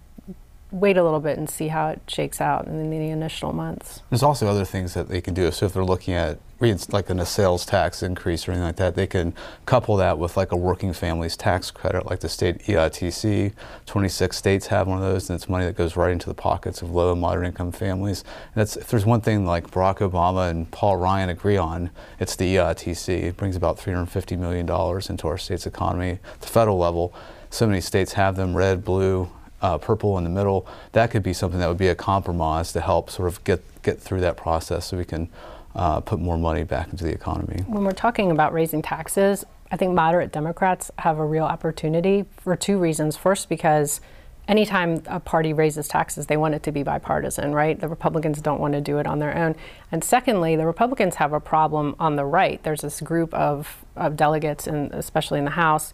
wait 0.72 0.96
a 0.98 1.04
little 1.04 1.20
bit 1.20 1.38
and 1.38 1.50
see 1.50 1.68
how 1.68 1.90
it 1.90 2.02
shakes 2.08 2.40
out 2.40 2.66
in 2.66 2.90
the 2.90 2.96
initial 3.10 3.52
months. 3.52 4.02
There's 4.10 4.24
also 4.24 4.48
other 4.48 4.64
things 4.64 4.94
that 4.94 5.10
they 5.10 5.20
can 5.20 5.34
do. 5.34 5.52
So 5.52 5.66
if 5.66 5.74
they're 5.74 5.84
looking 5.84 6.14
at 6.14 6.40
like 6.62 7.10
in 7.10 7.20
a 7.20 7.26
sales 7.26 7.66
tax 7.66 8.04
increase 8.04 8.48
or 8.48 8.52
anything 8.52 8.68
like 8.68 8.76
that, 8.76 8.96
they 8.96 9.08
can 9.08 9.34
couple 9.66 9.98
that 9.98 10.20
with 10.20 10.38
like 10.38 10.52
a 10.52 10.56
working 10.56 10.94
families 10.94 11.36
tax 11.36 11.72
credit, 11.72 12.06
like 12.06 12.20
the 12.20 12.30
state 12.30 12.60
EITC. 12.60 13.54
26 13.88 14.38
states 14.38 14.68
have 14.68 14.88
one 14.88 14.98
of 14.98 15.04
those, 15.04 15.30
and 15.30 15.36
it's 15.36 15.50
money 15.50 15.66
that 15.66 15.76
goes 15.76 15.96
right 15.96 16.12
into 16.12 16.28
the 16.28 16.36
pockets 16.36 16.82
of 16.82 16.92
low 16.92 17.12
and 17.12 17.22
moderate 17.22 17.48
income 17.48 17.72
families. 17.72 18.24
And 18.54 18.62
that's 18.62 18.78
if 18.78 18.88
there's 18.90 19.06
one 19.06 19.22
thing 19.22 19.46
like 19.46 19.72
Barack 19.72 19.98
Obama 19.98 20.50
and 20.50 20.70
Paul 20.72 20.98
Ryan 20.98 21.30
agree 21.30 21.58
on, 21.58 21.90
it's 22.20 22.36
the 22.36 22.56
EITC. 22.56 23.10
It 23.10 23.38
brings 23.38 23.56
about 23.56 23.80
350 23.80 24.36
million 24.36 24.66
dollars 24.66 25.10
into 25.10 25.28
our 25.28 25.38
state's 25.38 25.66
economy 25.66 26.20
at 26.34 26.42
the 26.42 26.48
federal 26.48 26.78
level. 26.78 27.14
So 27.50 27.68
many 27.68 27.82
states 27.82 28.14
have 28.14 28.36
them: 28.36 28.56
red, 28.56 28.86
blue, 28.86 29.32
uh, 29.62 29.78
purple 29.78 30.18
in 30.18 30.24
the 30.24 30.30
middle. 30.30 30.68
That 30.92 31.12
could 31.12 31.24
be 31.24 31.34
something 31.34 31.60
that 31.60 31.68
would 31.68 31.78
be 31.78 31.88
a 31.88 31.96
compromise 31.96 32.72
to 32.74 32.82
help 32.82 33.10
sort 33.10 33.28
of 33.28 33.44
get 33.44 33.64
get 33.82 34.00
through 34.00 34.22
that 34.22 34.38
process, 34.38 34.86
so 34.86 34.98
we 34.98 35.06
can 35.06 35.30
uh, 35.76 36.00
put 36.02 36.20
more 36.20 36.38
money 36.38 36.64
back 36.64 36.90
into 36.90 37.04
the 37.04 37.12
economy. 37.12 37.64
When 37.68 37.84
we're 37.84 37.92
talking 37.92 38.32
about 38.32 38.54
raising 38.54 38.82
taxes, 38.82 39.46
I 39.72 39.78
think 39.78 39.94
moderate 39.94 40.32
Democrats 40.32 40.92
have 41.00 41.20
a 41.20 41.26
real 41.26 41.46
opportunity 41.46 42.26
for 42.38 42.56
two 42.56 42.78
reasons. 42.78 43.16
First, 43.16 43.48
because 43.48 44.02
anytime 44.48 45.02
a 45.06 45.20
party 45.20 45.54
raises 45.54 45.88
taxes, 45.88 46.28
they 46.28 46.36
want 46.36 46.56
it 46.56 46.64
to 46.64 46.72
be 46.72 46.84
bipartisan, 46.84 47.54
right? 47.54 47.80
The 47.80 47.88
Republicans 47.88 48.42
don't 48.42 48.60
want 48.60 48.74
to 48.74 48.82
do 48.82 48.98
it 48.98 49.08
on 49.08 49.20
their 49.20 49.36
own. 49.38 49.56
And 49.92 50.04
secondly, 50.04 50.56
the 50.58 50.66
Republicans 50.66 51.16
have 51.16 51.32
a 51.32 51.40
problem 51.40 51.96
on 52.00 52.18
the 52.18 52.26
right. 52.26 52.62
There's 52.64 52.82
this 52.82 53.00
group 53.00 53.34
of, 53.34 53.86
of 53.96 54.18
delegates, 54.18 54.68
and 54.68 54.92
especially 54.94 55.40
in 55.40 55.46
the 55.46 55.52
House, 55.52 55.94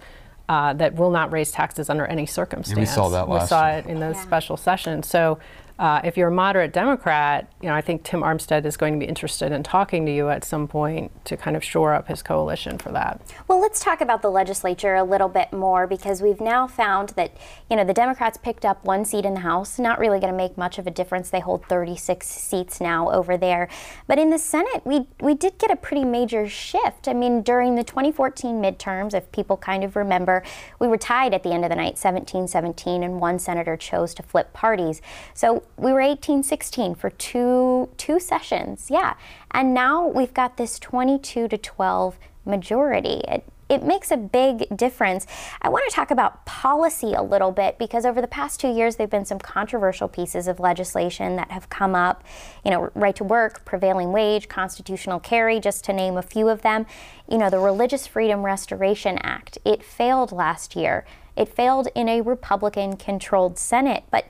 uh, 0.49 0.73
that 0.73 0.95
will 0.95 1.11
not 1.11 1.31
raise 1.31 1.51
taxes 1.51 1.89
under 1.89 2.05
any 2.05 2.25
circumstance. 2.25 2.77
Yeah, 2.77 2.81
we 2.81 2.85
saw 2.85 3.09
that 3.09 3.29
last 3.29 3.43
We 3.43 3.47
saw 3.47 3.67
it 3.67 3.85
in 3.85 3.99
the 3.99 4.11
yeah. 4.11 4.21
special 4.23 4.57
session. 4.57 5.03
So 5.03 5.39
uh, 5.79 6.01
if 6.03 6.17
you're 6.17 6.29
a 6.29 6.31
moderate 6.31 6.73
Democrat, 6.73 7.51
you 7.61 7.69
know, 7.69 7.75
I 7.75 7.81
think 7.81 8.03
Tim 8.03 8.21
Armstead 8.21 8.65
is 8.65 8.77
going 8.77 8.93
to 8.93 8.99
be 8.99 9.05
interested 9.05 9.51
in 9.51 9.61
talking 9.61 10.05
to 10.07 10.11
you 10.11 10.29
at 10.29 10.43
some 10.43 10.67
point 10.67 11.11
to 11.25 11.37
kind 11.37 11.55
of 11.55 11.63
shore 11.63 11.93
up 11.93 12.07
his 12.07 12.23
coalition 12.23 12.79
for 12.79 12.91
that. 12.93 13.21
Well, 13.47 13.61
let's 13.61 13.79
talk 13.79 14.01
about 14.01 14.23
the 14.23 14.31
legislature 14.31 14.95
a 14.95 15.03
little 15.03 15.29
bit 15.29 15.53
more 15.53 15.85
because 15.85 16.21
we've 16.21 16.41
now 16.41 16.65
found 16.65 17.09
that, 17.09 17.31
you 17.69 17.75
know, 17.75 17.83
the 17.83 17.93
Democrats 17.93 18.39
picked 18.39 18.65
up 18.65 18.83
one 18.85 19.05
seat 19.05 19.23
in 19.23 19.35
the 19.35 19.41
House, 19.41 19.77
not 19.77 19.99
really 19.99 20.19
going 20.19 20.33
to 20.33 20.37
make 20.37 20.57
much 20.57 20.79
of 20.79 20.87
a 20.87 20.91
difference. 20.91 21.29
They 21.29 21.41
hold 21.41 21.63
36 21.65 22.25
seats 22.25 22.81
now 22.81 23.11
over 23.11 23.37
there. 23.37 23.69
But 24.07 24.17
in 24.17 24.31
the 24.31 24.39
Senate, 24.39 24.81
we, 24.83 25.07
we 25.19 25.35
did 25.35 25.59
get 25.59 25.69
a 25.69 25.75
pretty 25.75 26.05
major 26.05 26.47
shift. 26.49 27.07
I 27.07 27.13
mean, 27.13 27.43
during 27.43 27.75
the 27.75 27.83
2014 27.83 28.59
midterms, 28.59 29.13
if 29.13 29.31
people 29.31 29.57
kind 29.57 29.83
of 29.83 29.95
remember, 29.95 30.41
we 30.79 30.87
were 30.87 30.97
tied 30.97 31.35
at 31.35 31.43
the 31.43 31.51
end 31.51 31.63
of 31.63 31.69
the 31.69 31.75
night 31.75 31.99
17 31.99 32.47
17, 32.47 33.03
and 33.03 33.19
one 33.19 33.37
senator 33.37 33.77
chose 33.77 34.15
to 34.15 34.23
flip 34.23 34.53
parties. 34.53 35.01
So 35.35 35.63
we 35.77 35.91
were 35.91 36.01
18 36.01 36.43
16 36.43 36.95
for 36.95 37.09
two 37.09 37.89
two 37.97 38.19
sessions 38.19 38.87
yeah. 38.89 39.15
And 39.51 39.73
now 39.73 40.07
we've 40.07 40.33
got 40.33 40.57
this 40.57 40.79
22 40.79 41.47
to 41.47 41.57
12 41.57 42.17
majority. 42.45 43.21
It, 43.27 43.43
it 43.69 43.83
makes 43.83 44.11
a 44.11 44.17
big 44.17 44.65
difference. 44.75 45.27
I 45.61 45.69
want 45.69 45.87
to 45.89 45.95
talk 45.95 46.11
about 46.11 46.45
policy 46.45 47.13
a 47.13 47.21
little 47.21 47.51
bit 47.51 47.77
because 47.77 48.05
over 48.05 48.21
the 48.21 48.27
past 48.27 48.59
two 48.59 48.71
years, 48.71 48.95
there 48.95 49.05
have 49.05 49.11
been 49.11 49.25
some 49.25 49.39
controversial 49.39 50.07
pieces 50.07 50.47
of 50.47 50.59
legislation 50.59 51.35
that 51.35 51.51
have 51.51 51.69
come 51.69 51.95
up. 51.95 52.23
You 52.63 52.71
know, 52.71 52.89
right 52.95 53.15
to 53.15 53.23
work, 53.23 53.65
prevailing 53.65 54.11
wage, 54.11 54.47
constitutional 54.47 55.19
carry, 55.19 55.59
just 55.59 55.83
to 55.85 55.93
name 55.93 56.17
a 56.17 56.21
few 56.21 56.47
of 56.47 56.61
them. 56.61 56.85
You 57.29 57.37
know, 57.37 57.49
the 57.49 57.59
Religious 57.59 58.07
Freedom 58.07 58.43
Restoration 58.43 59.17
Act, 59.19 59.57
it 59.65 59.83
failed 59.83 60.31
last 60.31 60.75
year. 60.75 61.05
It 61.35 61.49
failed 61.49 61.87
in 61.93 62.09
a 62.09 62.21
Republican 62.21 62.97
controlled 62.97 63.59
Senate. 63.59 64.05
But 64.09 64.25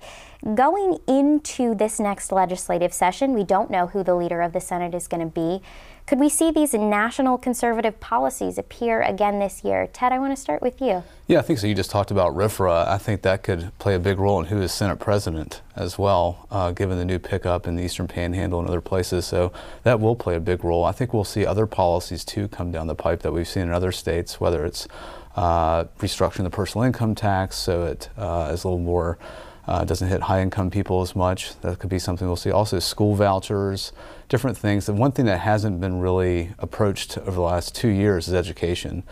Going 0.56 1.00
into 1.08 1.74
this 1.74 2.00
next 2.00 2.32
legislative 2.32 2.94
session, 2.94 3.34
we 3.34 3.44
don't 3.44 3.72
know 3.72 3.88
who 3.88 4.03
the 4.03 4.15
leader 4.15 4.41
of 4.41 4.53
the 4.53 4.62
Senate 4.62 4.94
is 4.94 5.08
going 5.08 5.22
to 5.22 5.34
be. 5.34 5.63
Could 6.07 6.21
we 6.21 6.29
see 6.29 6.51
these 6.51 6.73
national 6.73 7.37
conservative 7.37 7.99
policies 7.99 8.57
appear 8.57 9.01
again 9.01 9.39
this 9.39 9.65
year? 9.65 9.87
Ted, 9.91 10.13
I 10.13 10.19
want 10.19 10.33
to 10.33 10.41
start 10.41 10.61
with 10.61 10.79
you. 10.79 11.03
Yeah, 11.27 11.39
I 11.39 11.41
think 11.41 11.59
so. 11.59 11.67
You 11.67 11.75
just 11.75 11.91
talked 11.91 12.11
about 12.11 12.33
RFRA. 12.33 12.87
I 12.87 12.97
think 12.97 13.23
that 13.23 13.43
could 13.43 13.77
play 13.77 13.93
a 13.93 13.99
big 13.99 14.17
role 14.17 14.39
in 14.39 14.45
who 14.45 14.61
is 14.61 14.71
Senate 14.71 14.99
president 14.99 15.61
as 15.75 15.99
well, 15.99 16.47
uh, 16.49 16.71
given 16.71 16.97
the 16.97 17.03
new 17.03 17.19
pickup 17.19 17.67
in 17.67 17.75
the 17.75 17.83
Eastern 17.83 18.07
Panhandle 18.07 18.61
and 18.61 18.69
other 18.69 18.79
places. 18.79 19.25
So 19.25 19.51
that 19.83 19.99
will 19.99 20.15
play 20.15 20.37
a 20.37 20.39
big 20.39 20.63
role. 20.63 20.85
I 20.85 20.93
think 20.93 21.13
we'll 21.13 21.25
see 21.25 21.45
other 21.45 21.67
policies 21.67 22.23
too 22.23 22.47
come 22.47 22.71
down 22.71 22.87
the 22.87 22.95
pipe 22.95 23.21
that 23.23 23.33
we've 23.33 23.45
seen 23.45 23.63
in 23.63 23.71
other 23.71 23.91
states, 23.91 24.39
whether 24.39 24.65
it's 24.65 24.87
uh, 25.35 25.83
restructuring 25.99 26.43
the 26.43 26.49
personal 26.49 26.85
income 26.85 27.15
tax 27.15 27.57
so 27.57 27.83
it 27.83 28.07
uh, 28.17 28.49
is 28.53 28.63
a 28.63 28.67
little 28.69 28.79
more 28.79 29.19
uh, 29.67 29.83
doesn't 29.83 30.07
hit 30.07 30.21
high 30.21 30.41
income 30.41 30.69
people 30.69 31.01
as 31.01 31.15
much. 31.15 31.59
That 31.62 31.79
could 31.79 31.89
be 31.89 32.00
something 32.00 32.25
we'll 32.25 32.38
see. 32.38 32.51
Also, 32.51 32.79
school 32.79 33.15
vouchers, 33.15 33.91
different 34.29 34.57
things. 34.57 34.86
The 34.86 34.93
one 34.93 35.12
thing 35.12 35.25
that 35.25 35.39
hasn't 35.39 35.81
been 35.81 36.00
really 36.00 36.51
approached 36.59 37.17
over 37.17 37.31
the 37.31 37.41
last 37.41 37.75
two 37.75 37.89
years 37.89 38.27
is 38.27 38.33
education. 38.33 39.03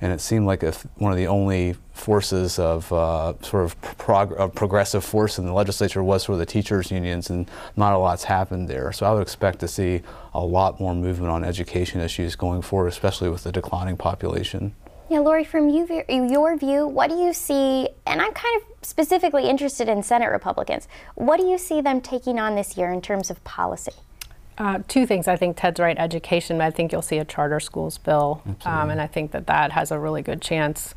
And 0.00 0.12
it 0.12 0.20
seemed 0.20 0.44
like 0.44 0.62
if 0.62 0.86
one 0.96 1.12
of 1.12 1.18
the 1.18 1.28
only 1.28 1.76
forces 1.92 2.58
of 2.58 2.92
uh, 2.92 3.34
sort 3.40 3.64
of 3.64 3.80
prog- 3.96 4.54
progressive 4.54 5.04
force 5.04 5.38
in 5.38 5.46
the 5.46 5.52
legislature 5.52 6.02
was 6.02 6.24
sort 6.24 6.34
of 6.34 6.40
the 6.40 6.46
teachers' 6.46 6.90
unions, 6.90 7.30
and 7.30 7.48
not 7.76 7.94
a 7.94 7.98
lot's 7.98 8.24
happened 8.24 8.68
there. 8.68 8.92
So 8.92 9.06
I 9.06 9.12
would 9.12 9.22
expect 9.22 9.60
to 9.60 9.68
see 9.68 10.02
a 10.34 10.44
lot 10.44 10.78
more 10.78 10.94
movement 10.94 11.30
on 11.30 11.44
education 11.44 12.00
issues 12.00 12.36
going 12.36 12.60
forward, 12.60 12.88
especially 12.88 13.30
with 13.30 13.44
the 13.44 13.52
declining 13.52 13.96
population. 13.96 14.74
Yeah, 15.10 15.18
Laurie, 15.18 15.44
from 15.44 15.68
you, 15.68 15.86
your 16.08 16.56
view, 16.56 16.86
what 16.86 17.10
do 17.10 17.16
you 17.16 17.34
see? 17.34 17.88
And 18.06 18.22
I'm 18.22 18.32
kind 18.32 18.62
of 18.62 18.86
specifically 18.86 19.48
interested 19.48 19.88
in 19.88 20.02
Senate 20.02 20.30
Republicans. 20.30 20.88
What 21.14 21.38
do 21.38 21.46
you 21.46 21.58
see 21.58 21.82
them 21.82 22.00
taking 22.00 22.38
on 22.38 22.54
this 22.54 22.76
year 22.76 22.90
in 22.90 23.02
terms 23.02 23.30
of 23.30 23.42
policy? 23.44 23.92
Uh, 24.56 24.80
two 24.88 25.04
things. 25.06 25.28
I 25.28 25.36
think 25.36 25.56
Ted's 25.56 25.78
right. 25.78 25.98
Education. 25.98 26.60
I 26.60 26.70
think 26.70 26.90
you'll 26.90 27.02
see 27.02 27.18
a 27.18 27.24
charter 27.24 27.60
schools 27.60 27.98
bill, 27.98 28.40
um, 28.64 28.88
and 28.88 29.00
I 29.00 29.06
think 29.06 29.32
that 29.32 29.46
that 29.48 29.72
has 29.72 29.90
a 29.90 29.98
really 29.98 30.22
good 30.22 30.40
chance 30.40 30.94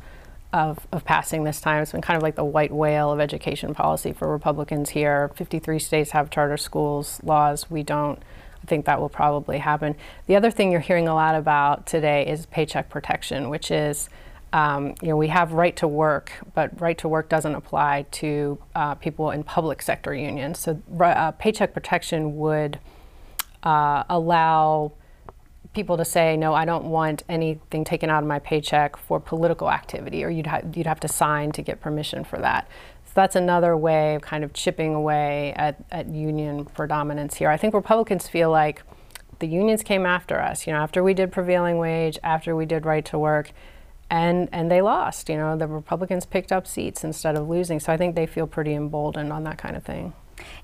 of, 0.52 0.86
of 0.92 1.04
passing 1.04 1.44
this 1.44 1.60
time. 1.60 1.82
It's 1.82 1.92
been 1.92 2.00
kind 2.00 2.16
of 2.16 2.22
like 2.22 2.36
the 2.36 2.44
white 2.44 2.72
whale 2.72 3.10
of 3.10 3.20
education 3.20 3.74
policy 3.74 4.12
for 4.12 4.28
Republicans 4.28 4.90
here. 4.90 5.32
53 5.34 5.78
states 5.80 6.12
have 6.12 6.30
charter 6.30 6.56
schools 6.56 7.20
laws. 7.22 7.68
We 7.68 7.82
don't 7.82 8.22
think 8.68 8.84
that 8.86 9.00
will 9.00 9.08
probably 9.08 9.58
happen. 9.58 9.96
The 10.26 10.36
other 10.36 10.50
thing 10.50 10.70
you're 10.70 10.80
hearing 10.80 11.08
a 11.08 11.14
lot 11.14 11.34
about 11.34 11.86
today 11.86 12.26
is 12.26 12.46
paycheck 12.46 12.88
protection, 12.88 13.48
which 13.48 13.70
is 13.70 14.08
um, 14.52 14.94
you 15.02 15.08
know, 15.08 15.16
we 15.16 15.28
have 15.28 15.52
right 15.52 15.76
to 15.76 15.86
work, 15.86 16.32
but 16.54 16.80
right 16.80 16.96
to 16.98 17.08
work 17.08 17.28
doesn't 17.28 17.54
apply 17.54 18.06
to 18.12 18.58
uh, 18.74 18.94
people 18.94 19.30
in 19.30 19.42
public 19.44 19.82
sector 19.82 20.14
unions. 20.14 20.58
So, 20.58 20.80
uh, 21.00 21.32
paycheck 21.32 21.74
protection 21.74 22.38
would 22.38 22.78
uh, 23.62 24.04
allow 24.08 24.92
people 25.74 25.98
to 25.98 26.04
say, 26.04 26.36
no, 26.36 26.54
I 26.54 26.64
don't 26.64 26.86
want 26.86 27.24
anything 27.28 27.84
taken 27.84 28.08
out 28.08 28.22
of 28.22 28.28
my 28.28 28.38
paycheck 28.38 28.96
for 28.96 29.20
political 29.20 29.70
activity, 29.70 30.24
or 30.24 30.30
you'd, 30.30 30.46
ha- 30.46 30.62
you'd 30.74 30.86
have 30.86 31.00
to 31.00 31.08
sign 31.08 31.52
to 31.52 31.62
get 31.62 31.80
permission 31.80 32.24
for 32.24 32.38
that 32.38 32.68
that's 33.18 33.36
another 33.36 33.76
way 33.76 34.14
of 34.14 34.22
kind 34.22 34.44
of 34.44 34.52
chipping 34.52 34.94
away 34.94 35.52
at, 35.56 35.76
at 35.90 36.08
union 36.08 36.64
predominance 36.64 37.34
here. 37.34 37.50
I 37.50 37.56
think 37.56 37.74
Republicans 37.74 38.28
feel 38.28 38.50
like 38.50 38.82
the 39.40 39.48
unions 39.48 39.82
came 39.82 40.06
after 40.06 40.40
us, 40.40 40.66
you 40.66 40.72
know, 40.72 40.78
after 40.78 41.02
we 41.02 41.14
did 41.14 41.32
prevailing 41.32 41.78
wage, 41.78 42.18
after 42.22 42.54
we 42.54 42.64
did 42.64 42.86
right 42.86 43.04
to 43.06 43.18
work, 43.18 43.50
and 44.08 44.48
and 44.52 44.70
they 44.70 44.80
lost. 44.80 45.28
You 45.28 45.36
know, 45.36 45.56
the 45.56 45.66
Republicans 45.66 46.26
picked 46.26 46.52
up 46.52 46.66
seats 46.66 47.02
instead 47.02 47.36
of 47.36 47.48
losing. 47.48 47.80
So 47.80 47.92
I 47.92 47.96
think 47.96 48.14
they 48.14 48.26
feel 48.26 48.46
pretty 48.46 48.74
emboldened 48.74 49.32
on 49.32 49.42
that 49.44 49.58
kind 49.58 49.76
of 49.76 49.82
thing. 49.82 50.12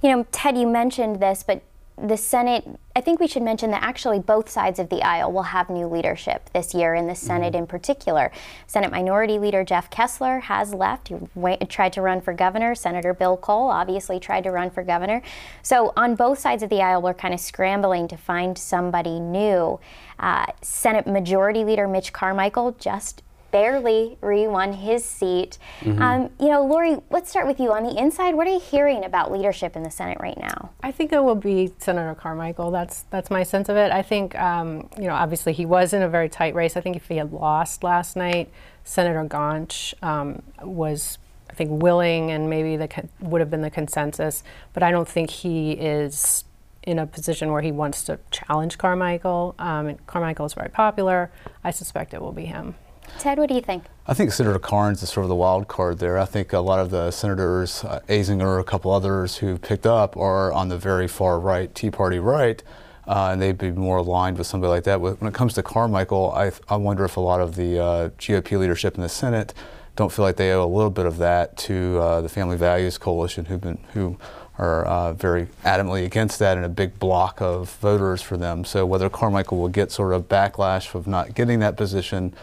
You 0.00 0.12
know, 0.12 0.26
Ted, 0.30 0.56
you 0.56 0.68
mentioned 0.68 1.20
this, 1.20 1.42
but 1.42 1.62
the 1.96 2.16
Senate, 2.16 2.66
I 2.96 3.00
think 3.00 3.20
we 3.20 3.28
should 3.28 3.42
mention 3.42 3.70
that 3.70 3.82
actually 3.82 4.18
both 4.18 4.48
sides 4.48 4.80
of 4.80 4.88
the 4.88 5.02
aisle 5.02 5.30
will 5.30 5.44
have 5.44 5.70
new 5.70 5.86
leadership 5.86 6.50
this 6.52 6.74
year, 6.74 6.94
in 6.94 7.06
the 7.06 7.14
Senate 7.14 7.52
mm-hmm. 7.52 7.62
in 7.62 7.66
particular. 7.68 8.32
Senate 8.66 8.90
Minority 8.90 9.38
Leader 9.38 9.62
Jeff 9.64 9.90
Kessler 9.90 10.40
has 10.40 10.74
left. 10.74 11.08
He 11.08 11.16
went, 11.34 11.68
tried 11.70 11.92
to 11.92 12.02
run 12.02 12.20
for 12.20 12.32
governor. 12.32 12.74
Senator 12.74 13.14
Bill 13.14 13.36
Cole 13.36 13.68
obviously 13.68 14.18
tried 14.18 14.42
to 14.44 14.50
run 14.50 14.70
for 14.70 14.82
governor. 14.82 15.22
So 15.62 15.92
on 15.96 16.16
both 16.16 16.40
sides 16.40 16.64
of 16.64 16.70
the 16.70 16.82
aisle, 16.82 17.00
we're 17.00 17.14
kind 17.14 17.32
of 17.32 17.40
scrambling 17.40 18.08
to 18.08 18.16
find 18.16 18.58
somebody 18.58 19.20
new. 19.20 19.78
Uh, 20.18 20.46
Senate 20.62 21.06
Majority 21.06 21.64
Leader 21.64 21.86
Mitch 21.86 22.12
Carmichael 22.12 22.72
just 22.72 23.22
barely 23.54 24.18
re-won 24.20 24.72
his 24.72 25.04
seat. 25.04 25.58
Mm-hmm. 25.82 26.02
Um, 26.02 26.30
you 26.40 26.48
know, 26.48 26.66
Laurie, 26.66 26.96
let's 27.10 27.30
start 27.30 27.46
with 27.46 27.60
you. 27.60 27.72
On 27.72 27.84
the 27.84 27.96
inside, 27.96 28.34
what 28.34 28.48
are 28.48 28.52
you 28.52 28.58
hearing 28.58 29.04
about 29.04 29.30
leadership 29.30 29.76
in 29.76 29.84
the 29.84 29.92
Senate 29.92 30.18
right 30.20 30.36
now? 30.36 30.70
I 30.82 30.90
think 30.90 31.12
it 31.12 31.22
will 31.22 31.36
be 31.36 31.72
Senator 31.78 32.16
Carmichael. 32.16 32.72
That's 32.72 33.02
that's 33.10 33.30
my 33.30 33.44
sense 33.44 33.68
of 33.68 33.76
it. 33.76 33.92
I 33.92 34.02
think, 34.02 34.34
um, 34.34 34.90
you 34.98 35.04
know, 35.04 35.14
obviously 35.14 35.52
he 35.52 35.66
was 35.66 35.92
in 35.92 36.02
a 36.02 36.08
very 36.08 36.28
tight 36.28 36.56
race. 36.56 36.76
I 36.76 36.80
think 36.80 36.96
if 36.96 37.06
he 37.06 37.16
had 37.16 37.32
lost 37.32 37.84
last 37.84 38.16
night, 38.16 38.50
Senator 38.82 39.22
Gaunch 39.22 39.94
um, 40.02 40.42
was 40.60 41.18
I 41.48 41.54
think 41.54 41.80
willing 41.80 42.32
and 42.32 42.50
maybe 42.50 42.76
the 42.76 42.88
con- 42.88 43.08
would 43.20 43.40
have 43.40 43.52
been 43.52 43.62
the 43.62 43.70
consensus, 43.70 44.42
but 44.72 44.82
I 44.82 44.90
don't 44.90 45.06
think 45.06 45.30
he 45.30 45.72
is 45.72 46.42
in 46.82 46.98
a 46.98 47.06
position 47.06 47.52
where 47.52 47.62
he 47.62 47.70
wants 47.70 48.02
to 48.04 48.18
challenge 48.32 48.78
Carmichael. 48.78 49.54
Um, 49.60 49.94
Carmichael 50.08 50.44
is 50.44 50.54
very 50.54 50.70
popular. 50.70 51.30
I 51.62 51.70
suspect 51.70 52.14
it 52.14 52.20
will 52.20 52.32
be 52.32 52.46
him. 52.46 52.74
Ted, 53.18 53.38
what 53.38 53.48
do 53.48 53.54
you 53.54 53.60
think? 53.60 53.84
I 54.06 54.14
think 54.14 54.32
Senator 54.32 54.58
Karnes 54.58 55.02
is 55.02 55.10
sort 55.10 55.24
of 55.24 55.28
the 55.28 55.34
wild 55.34 55.66
card 55.68 55.98
there. 55.98 56.18
I 56.18 56.24
think 56.26 56.52
a 56.52 56.58
lot 56.58 56.78
of 56.78 56.90
the 56.90 57.10
senators, 57.10 57.84
uh, 57.84 58.00
Azinger, 58.08 58.60
a 58.60 58.64
couple 58.64 58.90
others 58.90 59.38
who 59.38 59.56
picked 59.56 59.86
up, 59.86 60.16
are 60.16 60.52
on 60.52 60.68
the 60.68 60.76
very 60.76 61.08
far 61.08 61.40
right, 61.40 61.74
Tea 61.74 61.90
Party 61.90 62.18
right, 62.18 62.62
uh, 63.06 63.30
and 63.32 63.40
they'd 63.40 63.56
be 63.56 63.70
more 63.70 63.98
aligned 63.98 64.36
with 64.36 64.46
somebody 64.46 64.70
like 64.70 64.84
that. 64.84 65.00
When 65.00 65.16
it 65.22 65.34
comes 65.34 65.54
to 65.54 65.62
Carmichael, 65.62 66.32
I, 66.32 66.52
I 66.68 66.76
wonder 66.76 67.04
if 67.04 67.16
a 67.16 67.20
lot 67.20 67.40
of 67.40 67.56
the 67.56 67.78
uh, 67.78 68.08
GOP 68.10 68.58
leadership 68.58 68.96
in 68.96 69.00
the 69.00 69.08
Senate 69.08 69.54
don't 69.96 70.12
feel 70.12 70.24
like 70.24 70.36
they 70.36 70.52
owe 70.52 70.64
a 70.64 70.66
little 70.66 70.90
bit 70.90 71.06
of 71.06 71.18
that 71.18 71.56
to 71.56 71.98
uh, 71.98 72.20
the 72.20 72.28
Family 72.28 72.56
Values 72.56 72.98
Coalition, 72.98 73.46
who've 73.46 73.60
been 73.60 73.78
who 73.92 74.18
are 74.58 74.84
uh, 74.84 75.12
very 75.12 75.46
adamantly 75.64 76.04
against 76.04 76.38
that 76.38 76.56
and 76.56 76.64
a 76.64 76.68
big 76.68 76.98
block 76.98 77.40
of 77.40 77.70
voters 77.80 78.22
for 78.22 78.36
them. 78.36 78.64
So 78.64 78.86
whether 78.86 79.08
Carmichael 79.08 79.58
will 79.58 79.68
get 79.68 79.90
sort 79.90 80.12
of 80.12 80.28
backlash 80.28 80.94
of 80.94 81.06
not 81.06 81.34
getting 81.34 81.58
that 81.60 81.76
position 81.76 82.34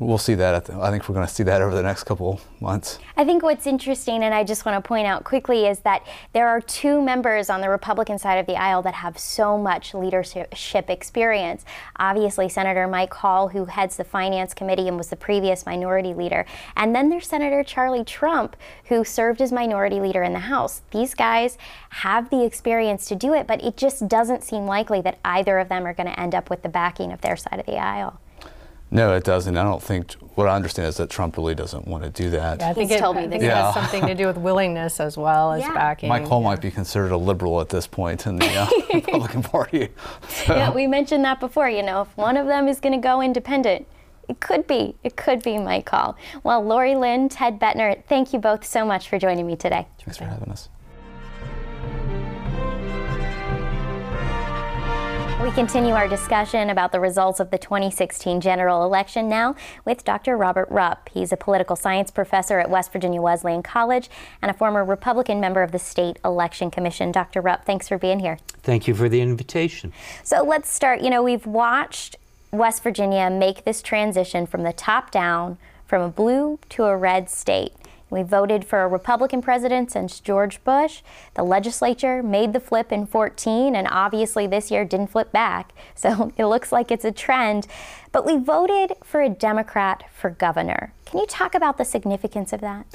we'll 0.00 0.18
see 0.18 0.34
that. 0.34 0.64
The, 0.64 0.80
I 0.80 0.90
think 0.90 1.08
we're 1.08 1.14
going 1.14 1.26
to 1.26 1.32
see 1.32 1.42
that 1.44 1.60
over 1.62 1.74
the 1.74 1.82
next 1.82 2.04
couple 2.04 2.40
months. 2.58 2.98
I 3.16 3.24
think 3.24 3.42
what's 3.42 3.66
interesting, 3.66 4.24
and 4.24 4.34
I 4.34 4.42
just 4.42 4.64
want 4.64 4.82
to 4.82 4.88
point 4.88 5.06
out 5.06 5.24
quickly, 5.24 5.66
is 5.66 5.80
that 5.80 6.04
there 6.32 6.48
are 6.48 6.60
two 6.60 7.00
members 7.02 7.50
on 7.50 7.60
the 7.60 7.68
Republican 7.68 8.18
side 8.18 8.38
of 8.38 8.46
the 8.46 8.56
aisle 8.56 8.82
that 8.82 8.94
have 8.94 9.18
so 9.18 9.58
much 9.58 9.94
leadership 9.94 10.90
experience. 10.90 11.64
Obviously, 11.96 12.48
Senator 12.48 12.88
Mike 12.88 13.12
Hall, 13.12 13.48
who 13.48 13.66
heads 13.66 13.96
the 13.96 14.04
Finance 14.04 14.54
Committee 14.54 14.88
and 14.88 14.96
was 14.96 15.08
the 15.08 15.16
previous 15.16 15.66
minority 15.66 16.14
leader. 16.14 16.46
And 16.76 16.94
then 16.94 17.10
there's 17.10 17.28
Senator 17.28 17.62
Charlie 17.62 18.04
Trump, 18.04 18.56
who 18.86 19.04
served 19.04 19.42
as 19.42 19.52
minority 19.52 20.00
leader 20.00 20.22
in 20.22 20.32
the 20.32 20.40
House. 20.40 20.80
These 20.90 21.14
guys 21.14 21.58
have 21.90 22.30
the 22.30 22.42
experience 22.42 23.06
to 23.08 23.14
do 23.14 23.34
it, 23.34 23.46
but 23.46 23.62
it 23.62 23.76
just 23.76 24.08
doesn't 24.08 24.42
seem 24.42 24.64
likely 24.64 25.02
that 25.02 25.18
either 25.24 25.58
of 25.58 25.68
them 25.68 25.86
are 25.86 25.92
going 25.92 26.08
to 26.08 26.18
end 26.18 26.34
up 26.34 26.48
with 26.48 26.62
the 26.62 26.68
backing 26.70 27.12
of 27.12 27.20
their 27.20 27.36
side 27.36 27.60
of 27.60 27.66
the 27.66 27.76
aisle. 27.76 28.18
No, 28.90 29.14
it 29.14 29.24
doesn't. 29.24 29.56
I 29.56 29.62
don't 29.62 29.82
think. 29.82 30.14
What 30.34 30.48
I 30.48 30.54
understand 30.54 30.88
is 30.88 30.96
that 30.96 31.10
Trump 31.10 31.36
really 31.36 31.54
doesn't 31.54 31.86
want 31.86 32.02
to 32.02 32.10
do 32.10 32.30
that. 32.30 32.60
Yeah, 32.60 32.70
I 32.70 32.72
think, 32.72 32.90
it, 32.90 33.02
I 33.02 33.12
think 33.28 33.42
it, 33.42 33.50
has 33.50 33.74
something 33.74 34.06
to 34.06 34.14
do 34.14 34.26
with 34.26 34.38
willingness 34.38 34.98
as 34.98 35.16
well 35.16 35.52
as 35.52 35.60
yeah. 35.60 35.74
backing. 35.74 36.08
Mike 36.08 36.24
Hall 36.24 36.40
yeah. 36.40 36.48
might 36.48 36.60
be 36.62 36.70
considered 36.70 37.10
a 37.10 37.16
liberal 37.16 37.60
at 37.60 37.68
this 37.68 37.86
point 37.86 38.26
in 38.26 38.36
the 38.36 38.46
uh, 38.46 38.66
Republican 38.94 39.42
Party. 39.42 39.88
So. 40.28 40.54
Yeah, 40.54 40.72
we 40.72 40.86
mentioned 40.86 41.24
that 41.24 41.40
before. 41.40 41.68
You 41.68 41.82
know, 41.82 42.02
if 42.02 42.16
one 42.16 42.36
of 42.36 42.46
them 42.46 42.68
is 42.68 42.80
going 42.80 42.94
to 42.94 43.06
go 43.06 43.20
independent, 43.20 43.86
it 44.28 44.40
could 44.40 44.66
be. 44.66 44.94
It 45.04 45.16
could 45.16 45.42
be 45.42 45.58
Mike 45.58 45.88
Hall. 45.88 46.16
Well, 46.42 46.64
Laurie 46.64 46.96
Lin, 46.96 47.28
Ted 47.28 47.58
Boettner, 47.58 48.02
thank 48.04 48.32
you 48.32 48.38
both 48.38 48.64
so 48.64 48.84
much 48.84 49.08
for 49.08 49.18
joining 49.18 49.46
me 49.46 49.56
today. 49.56 49.88
Thanks 49.98 50.16
for 50.16 50.24
having 50.24 50.50
us. 50.50 50.68
We 55.42 55.50
continue 55.52 55.94
our 55.94 56.06
discussion 56.06 56.68
about 56.68 56.92
the 56.92 57.00
results 57.00 57.40
of 57.40 57.50
the 57.50 57.56
2016 57.56 58.42
general 58.42 58.84
election 58.84 59.26
now 59.30 59.56
with 59.86 60.04
Dr. 60.04 60.36
Robert 60.36 60.68
Rupp. 60.70 61.08
He's 61.08 61.32
a 61.32 61.36
political 61.36 61.76
science 61.76 62.10
professor 62.10 62.58
at 62.58 62.68
West 62.68 62.92
Virginia 62.92 63.22
Wesleyan 63.22 63.62
College 63.62 64.10
and 64.42 64.50
a 64.50 64.54
former 64.54 64.84
Republican 64.84 65.40
member 65.40 65.62
of 65.62 65.72
the 65.72 65.78
State 65.78 66.18
Election 66.26 66.70
Commission. 66.70 67.10
Dr. 67.10 67.40
Rupp, 67.40 67.64
thanks 67.64 67.88
for 67.88 67.96
being 67.96 68.20
here. 68.20 68.38
Thank 68.62 68.86
you 68.86 68.94
for 68.94 69.08
the 69.08 69.22
invitation. 69.22 69.94
So 70.24 70.44
let's 70.44 70.70
start. 70.70 71.00
You 71.00 71.08
know, 71.08 71.22
we've 71.22 71.46
watched 71.46 72.16
West 72.52 72.82
Virginia 72.82 73.30
make 73.30 73.64
this 73.64 73.80
transition 73.80 74.46
from 74.46 74.62
the 74.62 74.74
top 74.74 75.10
down 75.10 75.56
from 75.86 76.02
a 76.02 76.10
blue 76.10 76.58
to 76.68 76.84
a 76.84 76.94
red 76.94 77.30
state. 77.30 77.72
We 78.10 78.22
voted 78.22 78.64
for 78.64 78.82
a 78.82 78.88
Republican 78.88 79.40
president 79.40 79.92
since 79.92 80.20
George 80.20 80.62
Bush. 80.64 81.02
The 81.34 81.44
legislature 81.44 82.22
made 82.22 82.52
the 82.52 82.60
flip 82.60 82.90
in 82.92 83.06
14, 83.06 83.76
and 83.76 83.86
obviously 83.90 84.46
this 84.46 84.70
year 84.70 84.84
didn't 84.84 85.12
flip 85.12 85.32
back. 85.32 85.72
So 85.94 86.32
it 86.36 86.46
looks 86.46 86.72
like 86.72 86.90
it's 86.90 87.04
a 87.04 87.12
trend. 87.12 87.66
But 88.12 88.26
we 88.26 88.36
voted 88.36 88.94
for 89.04 89.22
a 89.22 89.28
Democrat 89.28 90.02
for 90.12 90.30
governor. 90.30 90.92
Can 91.06 91.20
you 91.20 91.26
talk 91.26 91.54
about 91.54 91.78
the 91.78 91.84
significance 91.84 92.52
of 92.52 92.60
that? 92.60 92.86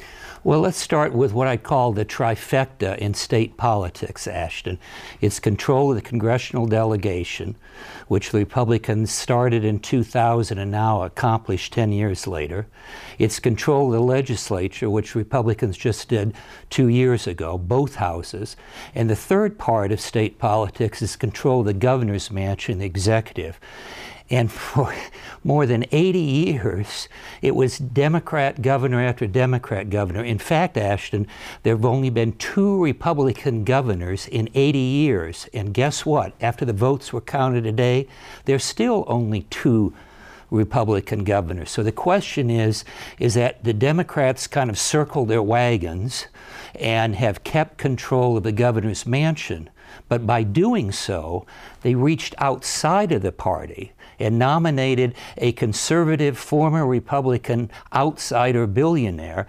Well, 0.43 0.59
let's 0.59 0.77
start 0.77 1.13
with 1.13 1.33
what 1.33 1.47
I 1.47 1.57
call 1.57 1.93
the 1.93 2.05
trifecta 2.05 2.97
in 2.97 3.13
state 3.13 3.57
politics, 3.57 4.27
Ashton. 4.27 4.77
It's 5.21 5.39
control 5.39 5.89
of 5.91 5.95
the 5.95 6.01
congressional 6.01 6.65
delegation, 6.65 7.55
which 8.07 8.31
the 8.31 8.39
Republicans 8.39 9.11
started 9.11 9.63
in 9.63 9.79
2000 9.79 10.57
and 10.57 10.71
now 10.71 11.03
accomplished 11.03 11.73
10 11.73 11.91
years 11.91 12.27
later. 12.27 12.67
It's 13.17 13.39
control 13.39 13.87
of 13.87 13.93
the 13.93 13.99
legislature, 14.01 14.89
which 14.89 15.15
Republicans 15.15 15.77
just 15.77 16.09
did 16.09 16.33
two 16.69 16.87
years 16.87 17.27
ago, 17.27 17.57
both 17.57 17.95
houses. 17.95 18.55
And 18.93 19.09
the 19.09 19.15
third 19.15 19.57
part 19.57 19.91
of 19.91 19.99
state 19.99 20.37
politics 20.37 21.01
is 21.01 21.15
control 21.15 21.61
of 21.61 21.65
the 21.65 21.73
governor's 21.73 22.29
mansion, 22.29 22.79
the 22.79 22.85
executive. 22.85 23.59
And 24.29 24.51
for 24.51 24.93
more 25.43 25.65
than 25.65 25.85
80 25.91 26.19
years, 26.19 27.07
it 27.41 27.55
was 27.55 27.77
Democrat 27.77 28.61
governor 28.61 29.01
after 29.01 29.27
Democrat 29.27 29.89
governor. 29.89 30.23
In 30.23 30.39
fact, 30.39 30.77
Ashton, 30.77 31.27
there 31.63 31.75
have 31.75 31.85
only 31.85 32.09
been 32.09 32.33
two 32.33 32.83
Republican 32.83 33.63
governors 33.63 34.27
in 34.27 34.49
80 34.53 34.79
years. 34.79 35.47
And 35.53 35.73
guess 35.73 36.05
what? 36.05 36.33
After 36.41 36.65
the 36.65 36.73
votes 36.73 37.13
were 37.13 37.21
counted 37.21 37.63
today, 37.63 38.07
there's 38.45 38.63
still 38.63 39.03
only 39.07 39.43
two 39.43 39.93
Republican 40.51 41.23
governors. 41.23 41.71
So 41.71 41.83
the 41.83 41.91
question 41.91 42.49
is, 42.49 42.83
is 43.19 43.33
that 43.33 43.63
the 43.63 43.73
Democrats 43.73 44.47
kind 44.47 44.69
of 44.69 44.77
circle 44.77 45.25
their 45.25 45.41
wagons 45.41 46.27
and 46.75 47.15
have 47.15 47.43
kept 47.43 47.77
control 47.77 48.37
of 48.37 48.43
the 48.43 48.51
governor's 48.51 49.05
mansion. 49.05 49.69
But 50.09 50.25
by 50.25 50.43
doing 50.43 50.91
so, 50.91 51.45
they 51.81 51.95
reached 51.95 52.35
outside 52.37 53.11
of 53.11 53.21
the 53.21 53.31
party 53.31 53.93
and 54.19 54.39
nominated 54.39 55.15
a 55.37 55.51
conservative 55.53 56.37
former 56.37 56.85
Republican 56.85 57.69
outsider 57.93 58.67
billionaire. 58.67 59.47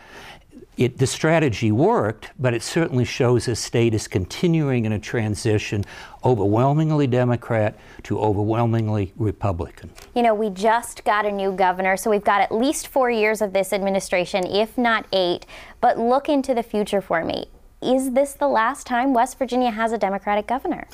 It, 0.77 0.99
the 0.99 1.07
strategy 1.07 1.73
worked, 1.73 2.33
but 2.39 2.53
it 2.53 2.63
certainly 2.63 3.07
shows 3.07 3.47
the 3.47 3.57
state 3.57 3.95
is 3.95 4.07
continuing 4.07 4.85
in 4.85 4.93
a 4.93 4.99
transition 4.99 5.87
overwhelmingly 6.23 7.07
Democrat 7.07 7.79
to 8.03 8.19
overwhelmingly 8.19 9.15
Republican. 9.17 9.91
You 10.15 10.21
know, 10.21 10.35
we 10.35 10.51
just 10.51 11.03
got 11.05 11.25
a 11.25 11.33
new 11.33 11.53
governor, 11.53 11.97
so 11.97 12.11
we've 12.11 12.25
got 12.25 12.43
at 12.43 12.53
least 12.53 12.89
four 12.89 13.11
years 13.11 13.41
of 13.41 13.55
this 13.55 13.73
administration, 13.73 14.45
if 14.47 14.77
not 14.77 15.07
eight. 15.13 15.47
But 15.81 15.99
look 15.99 16.29
into 16.29 16.53
the 16.53 16.63
future 16.63 17.01
for 17.01 17.25
me. 17.25 17.47
Is 17.87 18.13
this 18.13 18.35
the 18.35 18.49
last 18.49 18.87
time 18.87 19.15
West 19.15 19.39
Virginia 19.39 19.71
has 19.71 19.93
a 19.93 19.99
Democratic 19.99 20.47
governor? 20.47 20.89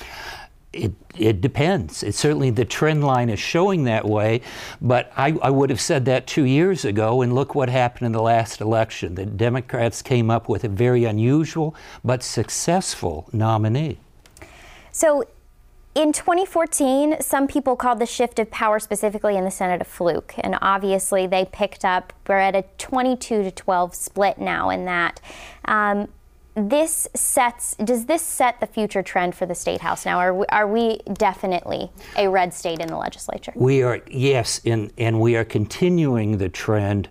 It, 0.71 0.91
it 1.17 1.41
depends. 1.41 2.03
It 2.03 2.15
certainly 2.15 2.49
the 2.49 2.65
trend 2.65 3.03
line 3.03 3.29
is 3.29 3.39
showing 3.39 3.83
that 3.83 4.05
way, 4.05 4.41
but 4.81 5.11
I, 5.15 5.37
I, 5.41 5.51
would 5.51 5.69
have 5.69 5.79
said 5.79 6.05
that 6.05 6.25
two 6.25 6.45
years 6.45 6.83
ago, 6.83 7.21
and 7.21 7.35
look 7.35 7.53
what 7.53 7.69
happened 7.69 8.07
in 8.07 8.11
the 8.11 8.21
last 8.21 8.59
election. 8.59 9.13
The 9.13 9.27
Democrats 9.27 10.01
came 10.01 10.31
up 10.31 10.49
with 10.49 10.63
a 10.63 10.69
very 10.69 11.05
unusual 11.05 11.75
but 12.03 12.23
successful 12.23 13.29
nominee. 13.31 13.99
So, 14.91 15.25
in 15.93 16.11
2014, 16.11 17.21
some 17.21 17.47
people 17.47 17.75
called 17.75 17.99
the 17.99 18.07
shift 18.07 18.39
of 18.39 18.49
power 18.49 18.79
specifically 18.79 19.37
in 19.37 19.43
the 19.43 19.51
Senate 19.51 19.79
a 19.79 19.83
fluke, 19.83 20.33
and 20.39 20.57
obviously 20.59 21.27
they 21.27 21.45
picked 21.45 21.85
up. 21.85 22.13
We're 22.27 22.39
at 22.39 22.55
a 22.55 22.63
22 22.79 23.43
to 23.43 23.51
12 23.51 23.93
split 23.93 24.39
now 24.39 24.71
in 24.71 24.85
that. 24.85 25.21
Um, 25.65 26.07
this 26.55 27.07
sets 27.15 27.75
does 27.77 28.05
this 28.05 28.21
set 28.21 28.59
the 28.59 28.67
future 28.67 29.01
trend 29.01 29.33
for 29.33 29.45
the 29.45 29.55
state 29.55 29.81
house 29.81 30.05
now 30.05 30.19
are 30.19 30.33
we, 30.33 30.45
are 30.47 30.67
we 30.67 30.99
definitely 31.13 31.89
a 32.17 32.29
red 32.29 32.53
state 32.53 32.79
in 32.79 32.87
the 32.87 32.97
legislature 32.97 33.51
we 33.55 33.81
are 33.81 34.01
yes 34.09 34.61
and 34.65 34.91
and 34.97 35.19
we 35.19 35.35
are 35.35 35.45
continuing 35.45 36.37
the 36.37 36.49
trend 36.49 37.09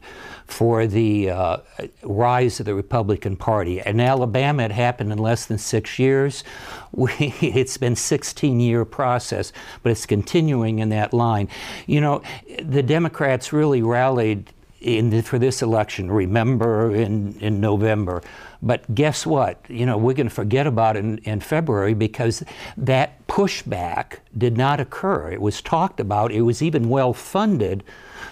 for 0.53 0.87
the 0.87 1.31
uh, 1.31 1.57
rise 2.03 2.61
of 2.61 2.67
the 2.67 2.75
Republican 2.75 3.37
Party. 3.37 3.81
In 3.81 4.01
Alabama, 4.01 4.65
it 4.65 4.71
happened 4.71 5.11
in 5.11 5.19
less 5.19 5.47
than 5.47 5.59
six 5.59 5.99
years. 5.99 6.45
We, 6.95 7.09
it's 7.41 7.79
been 7.79 7.97
16 7.97 8.61
year 8.61 8.85
process, 8.85 9.55
but 9.83 9.93
it's 9.93 10.05
continuing 10.05 10.81
in 10.81 10.91
that 10.91 11.15
line. 11.15 11.49
You 11.87 12.03
know, 12.03 12.23
the 12.63 12.83
Democrats 12.83 13.51
really 13.51 13.81
rallied 13.81 14.53
the, 14.83 15.23
for 15.23 15.39
this 15.39 15.63
election. 15.63 16.13
Remember 16.13 16.95
in 16.95 17.39
in 17.41 17.61
November 17.63 18.23
but 18.63 18.95
guess 18.95 19.27
what? 19.27 19.65
You 19.69 19.85
know, 19.85 19.99
we're 19.99 20.15
going 20.15 20.29
to 20.29 20.35
forget 20.35 20.67
about 20.69 20.97
it 20.97 21.01
in, 21.01 21.19
in 21.19 21.41
February 21.41 21.95
because 21.95 22.45
that 22.77 23.27
pushback 23.27 24.19
did 24.39 24.57
not 24.57 24.79
occur. 24.79 25.31
It 25.31 25.41
was 25.41 25.61
talked 25.61 25.99
about, 25.99 26.31
it 26.31 26.43
was 26.43 26.63
even 26.63 26.89
well 26.89 27.13
funded. 27.13 27.83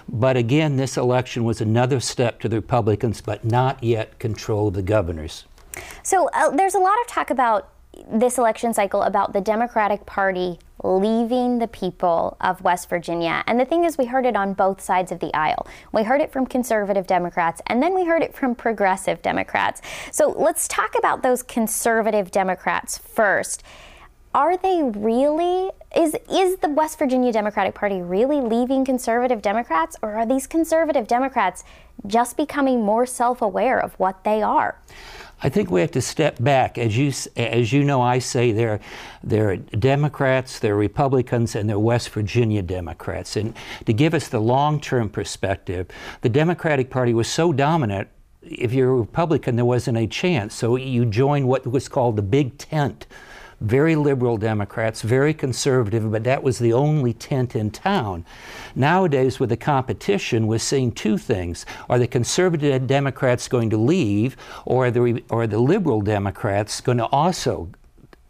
But 0.09 0.37
again, 0.37 0.77
this 0.77 0.97
election 0.97 1.45
was 1.45 1.61
another 1.61 1.99
step 1.99 2.41
to 2.41 2.49
the 2.49 2.57
Republicans, 2.57 3.21
but 3.21 3.45
not 3.45 3.83
yet 3.83 4.19
control 4.21 4.69
of 4.69 4.75
the 4.75 4.83
governors. 4.83 5.45
So 6.03 6.29
uh, 6.33 6.51
there's 6.51 6.75
a 6.75 6.79
lot 6.79 6.95
of 7.03 7.07
talk 7.09 7.31
about 7.31 7.69
this 8.11 8.39
election 8.39 8.73
cycle 8.75 9.03
about 9.03 9.33
the 9.33 9.41
Democratic 9.41 10.07
Party 10.07 10.59
leaving 10.83 11.59
the 11.59 11.69
people 11.69 12.37
of 12.41 12.63
West 12.63 12.89
Virginia. 12.89 13.45
And 13.47 13.61
the 13.61 13.65
thing 13.65 13.85
is, 13.85 13.99
we 13.99 14.07
heard 14.07 14.25
it 14.25 14.37
on 14.37 14.55
both 14.55 14.81
sides 14.81 15.13
of 15.13 15.21
the 15.21 15.33
aisle. 15.35 15.67
We 15.93 16.05
heard 16.05 16.21
it 16.21 16.33
from 16.33 16.47
conservative 16.47 17.07
Democrats, 17.07 17.61
and 17.67 17.83
then 17.83 17.95
we 17.95 18.05
heard 18.05 18.23
it 18.23 18.35
from 18.35 18.55
progressive 18.55 19.23
Democrats. 19.23 19.83
So 20.11 20.31
let's 20.31 20.67
talk 20.69 20.95
about 20.99 21.23
those 21.23 21.43
conservative 21.43 22.31
Democrats 22.31 22.99
first. 22.99 23.63
Are 24.33 24.57
they 24.57 24.83
really 24.83 25.71
is 25.97 26.15
is 26.31 26.59
the 26.59 26.69
West 26.69 27.01
Virginia 27.01 27.33
Democratic 27.33 27.75
Party 27.75 28.01
really 28.01 28.41
leaving 28.41 28.85
conservative 28.85 29.43
Democrats 29.43 29.97
or 30.03 30.15
are 30.15 30.25
these 30.25 30.47
conservative 30.47 31.09
Democrats 31.09 31.65
just 32.07 32.37
becoming 32.37 32.81
more 32.81 33.07
self-aware 33.07 33.81
of 33.81 33.95
what 33.95 34.23
they 34.23 34.41
are? 34.41 34.79
I 35.43 35.49
think 35.49 35.71
we 35.71 35.81
have 35.81 35.91
to 35.93 36.03
step 36.03 36.37
back. 36.43 36.77
As 36.77 36.97
you, 36.99 37.13
as 37.37 37.73
you 37.73 37.83
know, 37.83 38.03
I 38.03 38.19
say 38.19 38.53
there, 38.53 38.81
there 39.23 39.51
are 39.51 39.57
Democrats, 39.57 40.59
there 40.59 40.75
are 40.75 40.79
Republicans, 40.79 41.57
and 41.57 41.69
there 41.69 41.77
are 41.77 41.81
West 41.81 42.11
Virginia 42.11 42.63
Democrats. 42.63 43.37
And 43.37 43.55
to 43.87 43.93
give 43.93 44.13
us 44.13 44.29
the 44.29 44.41
long 44.41 44.81
term 44.81 45.09
perspective, 45.09 45.89
the 46.21 46.29
Democratic 46.29 46.91
Party 46.91 47.15
was 47.15 47.29
so 47.29 47.53
dominant, 47.53 48.09
if 48.43 48.73
you're 48.73 48.91
a 48.91 48.95
Republican, 48.95 49.57
there 49.57 49.65
wasn't 49.65 49.99
a 49.99 50.07
chance. 50.07 50.55
So 50.55 50.77
you 50.77 51.05
joined 51.07 51.49
what 51.49 51.67
was 51.67 51.89
called 51.89 52.17
the 52.17 52.23
Big 52.23 52.59
Tent 52.59 53.07
very 53.61 53.95
liberal 53.95 54.37
Democrats, 54.39 55.03
very 55.03 55.35
conservative, 55.35 56.11
but 56.11 56.25
that 56.25 56.43
was 56.43 56.59
the 56.59 56.73
only 56.73 57.13
tent 57.13 57.55
in 57.55 57.71
town. 57.71 58.25
Nowadays, 58.75 59.39
with 59.39 59.51
the 59.51 59.57
competition, 59.57 60.47
we're 60.47 60.59
seeing 60.59 60.93
two 60.93 61.19
things. 61.19 61.67
Are 61.89 61.99
the 61.99 62.07
conservative 62.07 62.87
Democrats 62.87 63.49
going 63.49 63.71
to 63.71 63.77
leave, 63.77 64.37
or 64.65 64.87
are 64.87 64.91
the, 64.91 65.23
or 65.29 65.43
are 65.43 65.47
the 65.47 65.59
liberal 65.59 66.01
Democrats 66.01 66.81
going 66.81 66.99
to 66.99 67.07
also 67.07 67.69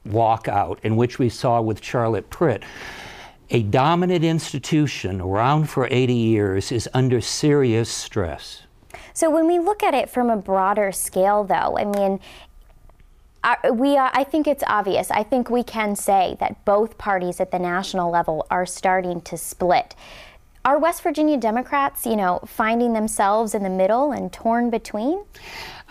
walk 0.04 0.48
out, 0.48 0.80
in 0.82 0.96
which 0.96 1.18
we 1.18 1.28
saw 1.28 1.60
with 1.60 1.82
Charlotte 1.82 2.28
Pritt? 2.30 2.64
A 3.50 3.62
dominant 3.62 4.24
institution 4.24 5.20
around 5.20 5.68
for 5.68 5.88
80 5.90 6.12
years 6.12 6.70
is 6.72 6.88
under 6.94 7.20
serious 7.20 7.88
stress. 7.88 8.62
So, 9.12 9.28
when 9.28 9.46
we 9.46 9.58
look 9.58 9.82
at 9.82 9.92
it 9.92 10.08
from 10.08 10.30
a 10.30 10.36
broader 10.36 10.92
scale, 10.92 11.44
though, 11.44 11.76
I 11.76 11.84
mean, 11.84 12.20
we 13.72 13.96
are, 13.96 14.11
I 14.12 14.24
think 14.24 14.46
it's 14.46 14.64
obvious. 14.66 15.11
I 15.11 15.22
think 15.22 15.50
we 15.50 15.62
can 15.62 15.96
say 15.96 16.37
that 16.40 16.64
both 16.64 16.98
parties 16.98 17.40
at 17.40 17.50
the 17.50 17.59
national 17.59 18.11
level 18.11 18.46
are 18.50 18.66
starting 18.66 19.20
to 19.22 19.37
split. 19.37 19.94
Are 20.62 20.79
West 20.79 21.03
Virginia 21.03 21.38
Democrats, 21.38 22.05
you 22.05 22.16
know, 22.16 22.40
finding 22.46 22.92
themselves 22.92 23.55
in 23.55 23.62
the 23.62 23.70
middle 23.70 24.12
and 24.12 24.31
torn 24.31 24.68
between? 24.68 25.24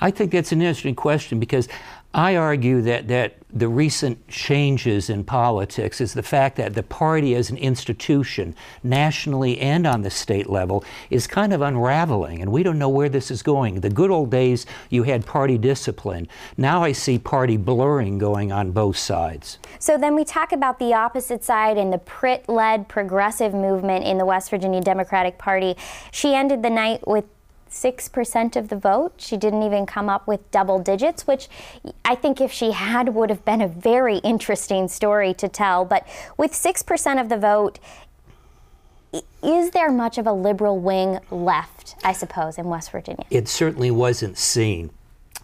I 0.02 0.12
think 0.12 0.32
that's 0.32 0.52
an 0.52 0.62
interesting 0.62 0.96
question 0.96 1.40
because 1.40 1.68
I 2.14 2.38
argue 2.38 2.82
that, 2.82 3.08
that 3.10 3.36
the 3.54 3.68
recent 3.68 4.28
changes 4.28 5.12
in 5.12 5.24
politics 5.24 6.02
is 6.02 6.14
the 6.14 6.24
fact 6.24 6.56
that 6.56 6.74
the 6.74 6.82
party 6.82 7.36
as 7.36 7.52
an 7.52 7.58
institution, 7.58 8.56
nationally 8.82 9.60
and 9.60 9.86
on 9.86 10.02
the 10.02 10.10
state 10.10 10.50
level, 10.50 10.84
is 11.12 11.28
kind 11.28 11.54
of 11.54 11.62
unraveling, 11.62 12.42
and 12.42 12.52
we 12.52 12.64
don't 12.64 12.80
know 12.80 12.90
where 12.90 13.10
this 13.10 13.30
is 13.30 13.44
going. 13.44 13.82
The 13.82 13.92
good 13.92 14.10
old 14.10 14.32
days, 14.32 14.66
you 14.90 15.04
had 15.04 15.26
party 15.28 15.60
discipline. 15.60 16.28
Now 16.58 16.84
I 16.84 16.94
see 16.94 17.20
party 17.20 17.58
blurring 17.58 18.18
going 18.18 18.52
on 18.52 18.72
both 18.72 18.98
sides. 18.98 19.60
So 19.78 19.96
then 19.96 20.16
we 20.16 20.24
talk 20.24 20.52
about 20.52 20.80
the 20.80 20.96
opposite 20.96 21.44
side 21.44 21.78
and 21.78 21.94
the 21.94 22.00
Pritt 22.00 22.48
led 22.48 22.88
progressive 22.88 23.54
movement 23.54 24.04
in 24.04 24.18
the 24.18 24.26
West 24.26 24.50
Virginia 24.50 24.82
Democratic 24.82 25.38
Party. 25.38 25.76
She 26.12 26.34
ended 26.34 26.64
the 26.64 26.72
night 26.72 27.08
with 27.08 27.26
6% 27.70 28.56
of 28.56 28.70
the 28.70 28.76
vote. 28.76 29.14
She 29.18 29.38
didn't 29.38 29.64
even 29.64 29.86
come 29.86 30.10
up 30.10 30.28
with 30.28 30.50
double 30.52 30.80
digits, 30.80 31.28
which 31.28 31.48
I 32.04 32.16
think 32.16 32.42
if 32.42 32.52
she 32.52 32.72
had 32.72 33.14
would 33.16 33.30
have 33.30 33.46
been 33.46 33.62
a 33.62 33.68
very 33.68 34.18
interesting 34.18 34.88
story 34.88 35.34
to 35.36 35.48
tell. 35.48 35.86
But 35.86 36.08
with 36.38 36.52
6% 36.54 37.22
of 37.22 37.30
the 37.30 37.38
vote, 37.38 37.80
is 39.44 39.72
there 39.72 39.92
much 39.92 40.18
of 40.18 40.28
a 40.28 40.34
liberal 40.34 40.80
wing 40.80 41.20
left, 41.32 41.96
I 42.04 42.14
suppose, 42.14 42.58
in 42.58 42.66
West 42.68 42.92
Virginia? 42.92 43.26
It 43.30 43.48
certainly 43.48 43.92
wasn't 43.92 44.38
seen. 44.38 44.92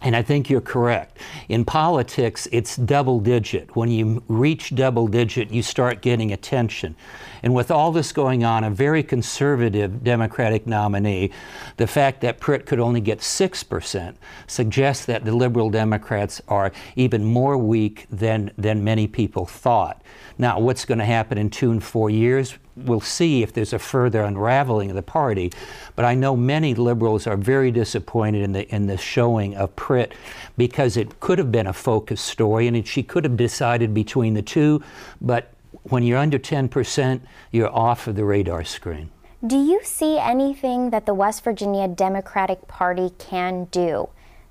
And 0.02 0.14
I 0.14 0.20
think 0.20 0.50
you're 0.50 0.60
correct. 0.60 1.18
In 1.48 1.64
politics, 1.64 2.46
it's 2.52 2.76
double 2.76 3.18
digit. 3.18 3.74
When 3.74 3.90
you 3.90 4.22
reach 4.28 4.74
double 4.74 5.08
digit, 5.08 5.50
you 5.50 5.62
start 5.62 6.02
getting 6.02 6.32
attention. 6.32 6.94
And 7.42 7.54
with 7.54 7.70
all 7.70 7.92
this 7.92 8.12
going 8.12 8.44
on, 8.44 8.62
a 8.62 8.70
very 8.70 9.02
conservative 9.02 10.04
Democratic 10.04 10.66
nominee, 10.66 11.30
the 11.78 11.86
fact 11.86 12.20
that 12.20 12.40
Pritt 12.40 12.66
could 12.66 12.78
only 12.78 13.00
get 13.00 13.20
6% 13.20 14.14
suggests 14.46 15.06
that 15.06 15.24
the 15.24 15.34
liberal 15.34 15.70
Democrats 15.70 16.42
are 16.46 16.72
even 16.94 17.24
more 17.24 17.56
weak 17.56 18.06
than, 18.10 18.50
than 18.58 18.84
many 18.84 19.06
people 19.06 19.46
thought. 19.46 20.02
Now, 20.36 20.60
what's 20.60 20.84
going 20.84 20.98
to 20.98 21.06
happen 21.06 21.38
in 21.38 21.48
two 21.48 21.70
and 21.70 21.82
four 21.82 22.10
years? 22.10 22.58
We'll 22.76 23.00
see 23.00 23.42
if 23.42 23.52
there's 23.52 23.72
a 23.72 23.78
further 23.78 24.22
unraveling 24.22 24.90
of 24.90 24.96
the 24.96 25.02
party. 25.02 25.52
But 25.94 26.04
I 26.04 26.14
know 26.14 26.36
many 26.36 26.74
liberals 26.74 27.26
are 27.26 27.36
very 27.36 27.70
disappointed 27.70 28.42
in 28.42 28.52
the, 28.52 28.68
in 28.74 28.86
the 28.86 28.98
showing 28.98 29.56
of 29.56 29.74
Pritt 29.76 30.12
because 30.56 30.96
it 30.96 31.20
could 31.20 31.38
have 31.38 31.50
been 31.50 31.66
a 31.66 31.72
focus 31.72 32.20
story 32.20 32.68
and 32.68 32.86
she 32.86 33.02
could 33.02 33.24
have 33.24 33.36
decided 33.36 33.94
between 33.94 34.34
the 34.34 34.42
two. 34.42 34.82
But 35.20 35.52
when 35.84 36.02
you're 36.02 36.18
under 36.18 36.38
10%, 36.38 37.20
you're 37.50 37.74
off 37.74 38.06
of 38.06 38.16
the 38.16 38.24
radar 38.24 38.64
screen. 38.64 39.10
Do 39.46 39.56
you 39.56 39.80
see 39.82 40.18
anything 40.18 40.90
that 40.90 41.06
the 41.06 41.14
West 41.14 41.44
Virginia 41.44 41.86
Democratic 41.88 42.66
Party 42.68 43.10
can 43.18 43.64
do 43.70 44.08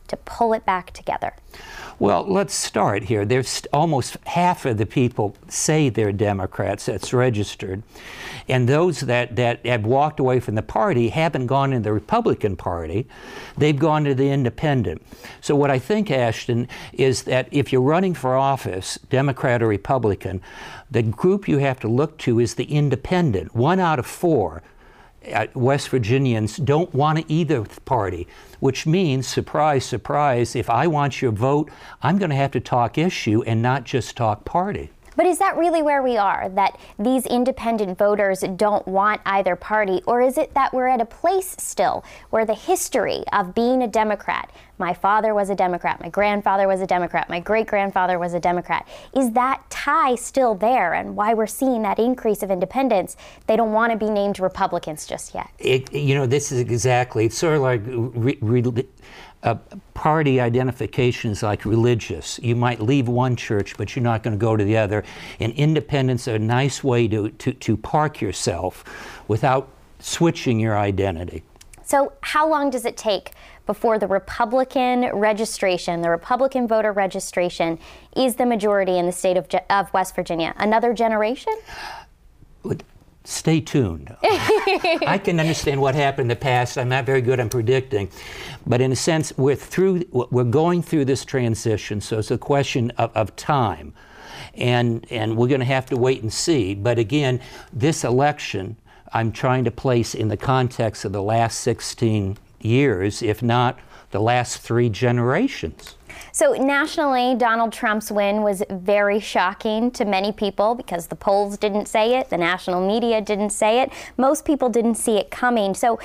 to 0.07 0.17
pull 0.17 0.53
it 0.53 0.65
back 0.65 0.91
together? 0.91 1.33
Well, 1.97 2.25
let's 2.27 2.53
start 2.53 3.05
here. 3.05 3.23
There's 3.23 3.63
almost 3.71 4.17
half 4.25 4.65
of 4.65 4.77
the 4.77 4.85
people 4.85 5.35
say 5.47 5.87
they're 5.87 6.11
Democrats 6.11 6.87
that's 6.87 7.13
registered. 7.13 7.83
And 8.49 8.67
those 8.67 8.99
that, 9.01 9.37
that 9.37 9.65
have 9.65 9.85
walked 9.85 10.19
away 10.19 10.41
from 10.41 10.55
the 10.55 10.61
party 10.61 11.09
haven't 11.09 11.47
gone 11.47 11.71
to 11.71 11.79
the 11.79 11.93
Republican 11.93 12.57
Party, 12.57 13.07
they've 13.57 13.79
gone 13.79 14.03
to 14.03 14.13
the 14.13 14.29
independent. 14.29 15.01
So, 15.39 15.55
what 15.55 15.71
I 15.71 15.79
think, 15.79 16.11
Ashton, 16.11 16.67
is 16.91 17.23
that 17.23 17.47
if 17.51 17.71
you're 17.71 17.81
running 17.81 18.13
for 18.13 18.35
office, 18.35 18.99
Democrat 19.09 19.63
or 19.63 19.67
Republican, 19.67 20.41
the 20.91 21.01
group 21.01 21.47
you 21.47 21.59
have 21.59 21.79
to 21.79 21.87
look 21.87 22.17
to 22.19 22.39
is 22.39 22.55
the 22.55 22.65
independent. 22.65 23.55
One 23.55 23.79
out 23.79 23.99
of 23.99 24.05
four 24.05 24.61
Uh, 25.33 25.47
West 25.53 25.89
Virginians 25.89 26.57
don't 26.57 26.93
want 26.93 27.25
either 27.27 27.63
party, 27.85 28.27
which 28.59 28.85
means, 28.85 29.27
surprise, 29.27 29.85
surprise, 29.85 30.55
if 30.55 30.69
I 30.69 30.87
want 30.87 31.21
your 31.21 31.31
vote, 31.31 31.71
I'm 32.01 32.17
going 32.17 32.29
to 32.29 32.35
have 32.35 32.51
to 32.51 32.59
talk 32.59 32.97
issue 32.97 33.41
and 33.43 33.61
not 33.61 33.83
just 33.83 34.15
talk 34.15 34.45
party. 34.45 34.91
But 35.15 35.25
is 35.25 35.39
that 35.39 35.57
really 35.57 35.81
where 35.81 36.01
we 36.01 36.17
are? 36.17 36.49
That 36.49 36.79
these 36.99 37.25
independent 37.25 37.97
voters 37.97 38.43
don't 38.55 38.87
want 38.87 39.21
either 39.25 39.55
party? 39.55 40.01
Or 40.05 40.21
is 40.21 40.37
it 40.37 40.53
that 40.53 40.73
we're 40.73 40.87
at 40.87 41.01
a 41.01 41.05
place 41.05 41.55
still 41.57 42.03
where 42.29 42.45
the 42.45 42.53
history 42.53 43.23
of 43.31 43.53
being 43.53 43.81
a 43.81 43.87
Democrat, 43.87 44.51
my 44.77 44.93
father 44.93 45.33
was 45.33 45.49
a 45.49 45.55
Democrat, 45.55 46.01
my 46.01 46.09
grandfather 46.09 46.67
was 46.67 46.81
a 46.81 46.87
Democrat, 46.87 47.29
my 47.29 47.39
great 47.39 47.67
grandfather 47.67 48.19
was 48.19 48.33
a 48.33 48.39
Democrat, 48.39 48.87
is 49.15 49.31
that 49.31 49.63
tie 49.69 50.15
still 50.15 50.55
there? 50.55 50.93
And 50.93 51.15
why 51.15 51.33
we're 51.33 51.47
seeing 51.47 51.81
that 51.83 51.97
increase 51.99 52.43
of 52.43 52.51
independence? 52.51 53.15
They 53.47 53.55
don't 53.55 53.71
want 53.71 53.91
to 53.91 53.97
be 53.97 54.09
named 54.09 54.39
Republicans 54.39 55.05
just 55.05 55.33
yet. 55.33 55.49
It, 55.59 55.93
you 55.93 56.15
know, 56.15 56.25
this 56.25 56.51
is 56.51 56.59
exactly, 56.59 57.25
it's 57.25 57.37
sort 57.37 57.55
of 57.55 57.61
like 57.61 57.81
re, 57.85 58.37
re, 58.41 58.63
uh, 59.45 59.55
party 59.93 60.41
identification 60.41 61.31
is 61.31 61.43
like 61.43 61.65
religious. 61.65 62.39
You 62.41 62.55
might 62.55 62.81
leave 62.81 63.07
one 63.07 63.35
church, 63.35 63.77
but 63.77 63.95
you're 63.95 64.03
not 64.03 64.23
going 64.23 64.37
to 64.37 64.41
go 64.41 64.57
to 64.57 64.63
the 64.63 64.75
other. 64.75 65.03
And 65.39 65.53
independence 65.53 66.27
is 66.27 66.35
a 66.35 66.39
nice 66.39 66.83
way 66.83 67.07
to, 67.07 67.29
to, 67.29 67.53
to 67.53 67.77
park 67.77 68.19
yourself 68.21 68.83
without 69.27 69.69
switching 69.99 70.59
your 70.59 70.77
identity. 70.77 71.43
So, 71.83 72.13
how 72.21 72.49
long 72.49 72.71
does 72.71 72.85
it 72.85 72.97
take 72.97 73.33
before 73.67 73.99
the 73.99 74.07
Republican 74.07 75.11
registration, 75.13 76.01
the 76.01 76.09
Republican 76.09 76.67
voter 76.67 76.91
registration, 76.91 77.77
is 78.15 78.35
the 78.35 78.45
majority 78.45 78.97
in 78.97 79.05
the 79.05 79.11
state 79.11 79.37
of, 79.37 79.47
of 79.69 79.93
West 79.93 80.15
Virginia? 80.15 80.55
Another 80.57 80.93
generation? 80.93 81.53
Stay 83.25 83.59
tuned. 83.59 84.15
I 84.23 85.19
can 85.23 85.39
understand 85.39 85.81
what 85.81 85.95
happened 85.95 86.25
in 86.25 86.27
the 86.29 86.35
past. 86.35 86.77
I'm 86.77 86.89
not 86.89 87.05
very 87.05 87.21
good 87.21 87.39
at 87.39 87.51
predicting, 87.51 88.09
but 88.65 88.81
in 88.81 88.91
a 88.91 88.95
sense, 88.95 89.33
we're 89.37 89.55
through. 89.55 90.03
We're 90.11 90.43
going 90.43 90.81
through 90.81 91.05
this 91.05 91.25
transition, 91.25 92.01
so 92.01 92.19
it's 92.19 92.31
a 92.31 92.37
question 92.37 92.91
of, 92.91 93.11
of 93.15 93.35
time, 93.35 93.93
and 94.53 95.05
and 95.09 95.35
we're 95.35 95.47
going 95.47 95.59
to 95.59 95.65
have 95.65 95.87
to 95.87 95.97
wait 95.97 96.21
and 96.21 96.31
see. 96.31 96.75
But 96.75 96.99
again, 96.99 97.41
this 97.73 98.03
election, 98.03 98.77
I'm 99.11 99.31
trying 99.31 99.65
to 99.65 99.71
place 99.71 100.15
in 100.15 100.29
the 100.29 100.37
context 100.37 101.03
of 101.05 101.11
the 101.11 101.23
last 101.23 101.59
16 101.59 102.37
years, 102.61 103.21
if 103.21 103.43
not 103.43 103.79
the 104.11 104.21
last 104.21 104.59
three 104.59 104.89
generations. 104.89 105.95
So, 106.31 106.53
nationally, 106.53 107.35
Donald 107.35 107.73
Trump's 107.73 108.11
win 108.11 108.41
was 108.41 108.63
very 108.69 109.19
shocking 109.19 109.91
to 109.91 110.05
many 110.05 110.31
people 110.31 110.75
because 110.75 111.07
the 111.07 111.15
polls 111.15 111.57
didn't 111.57 111.87
say 111.87 112.17
it, 112.17 112.29
the 112.29 112.37
national 112.37 112.85
media 112.85 113.21
didn't 113.21 113.51
say 113.51 113.81
it, 113.81 113.91
most 114.17 114.45
people 114.45 114.69
didn't 114.69 114.95
see 114.95 115.17
it 115.17 115.31
coming. 115.31 115.73
So, 115.73 115.99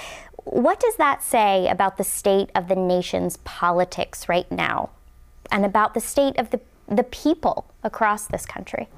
what 0.44 0.80
does 0.80 0.96
that 0.96 1.22
say 1.22 1.68
about 1.68 1.96
the 1.96 2.04
state 2.04 2.50
of 2.54 2.68
the 2.68 2.76
nation's 2.76 3.36
politics 3.38 4.28
right 4.28 4.50
now 4.50 4.90
and 5.50 5.64
about 5.64 5.94
the 5.94 6.00
state 6.00 6.38
of 6.38 6.50
the, 6.50 6.60
the 6.88 7.04
people 7.04 7.66
across 7.82 8.26
this 8.26 8.46
country? 8.46 8.88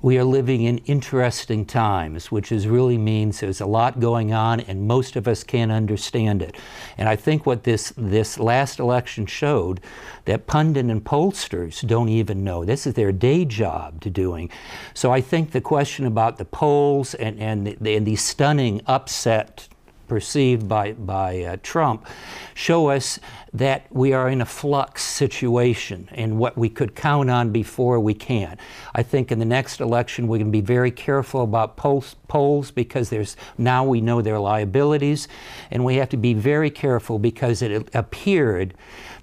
We 0.00 0.16
are 0.16 0.24
living 0.24 0.62
in 0.62 0.78
interesting 0.78 1.64
times, 1.64 2.30
which 2.30 2.52
is 2.52 2.68
really 2.68 2.96
means 2.96 3.40
there's 3.40 3.60
a 3.60 3.66
lot 3.66 3.98
going 3.98 4.32
on 4.32 4.60
and 4.60 4.86
most 4.86 5.16
of 5.16 5.26
us 5.26 5.42
can't 5.42 5.72
understand 5.72 6.40
it. 6.40 6.56
And 6.96 7.08
I 7.08 7.16
think 7.16 7.46
what 7.46 7.64
this, 7.64 7.92
this 7.96 8.38
last 8.38 8.78
election 8.78 9.26
showed 9.26 9.80
that 10.26 10.46
pundit 10.46 10.86
and 10.86 11.02
pollsters 11.02 11.84
don't 11.86 12.08
even 12.08 12.44
know. 12.44 12.64
This 12.64 12.86
is 12.86 12.94
their 12.94 13.10
day 13.10 13.44
job 13.44 14.00
to 14.02 14.10
doing. 14.10 14.50
So 14.94 15.10
I 15.10 15.20
think 15.20 15.50
the 15.50 15.60
question 15.60 16.06
about 16.06 16.38
the 16.38 16.44
polls 16.44 17.14
and, 17.14 17.38
and, 17.40 17.66
the, 17.66 17.96
and 17.96 18.06
the 18.06 18.16
stunning 18.16 18.80
upset 18.86 19.68
perceived 20.08 20.68
by, 20.68 20.92
by 20.92 21.42
uh, 21.42 21.56
Trump 21.62 22.06
show 22.54 22.88
us 22.88 23.20
that 23.52 23.86
we 23.90 24.12
are 24.12 24.28
in 24.28 24.40
a 24.40 24.46
flux 24.46 25.02
situation 25.02 26.08
and 26.12 26.38
what 26.38 26.56
we 26.58 26.68
could 26.68 26.94
count 26.94 27.30
on 27.30 27.50
before 27.50 27.98
we 28.00 28.14
can't. 28.14 28.58
I 28.94 29.02
think 29.02 29.30
in 29.32 29.38
the 29.38 29.44
next 29.44 29.80
election 29.80 30.28
we're 30.28 30.38
going 30.38 30.48
to 30.48 30.52
be 30.52 30.60
very 30.60 30.90
careful 30.90 31.42
about 31.42 31.76
polls, 31.76 32.16
polls 32.26 32.70
because 32.70 33.10
there's 33.10 33.36
now 33.56 33.84
we 33.84 34.00
know 34.00 34.20
their 34.20 34.38
liabilities 34.38 35.28
and 35.70 35.84
we 35.84 35.96
have 35.96 36.08
to 36.10 36.16
be 36.16 36.34
very 36.34 36.70
careful 36.70 37.18
because 37.18 37.62
it 37.62 37.88
appeared 37.94 38.74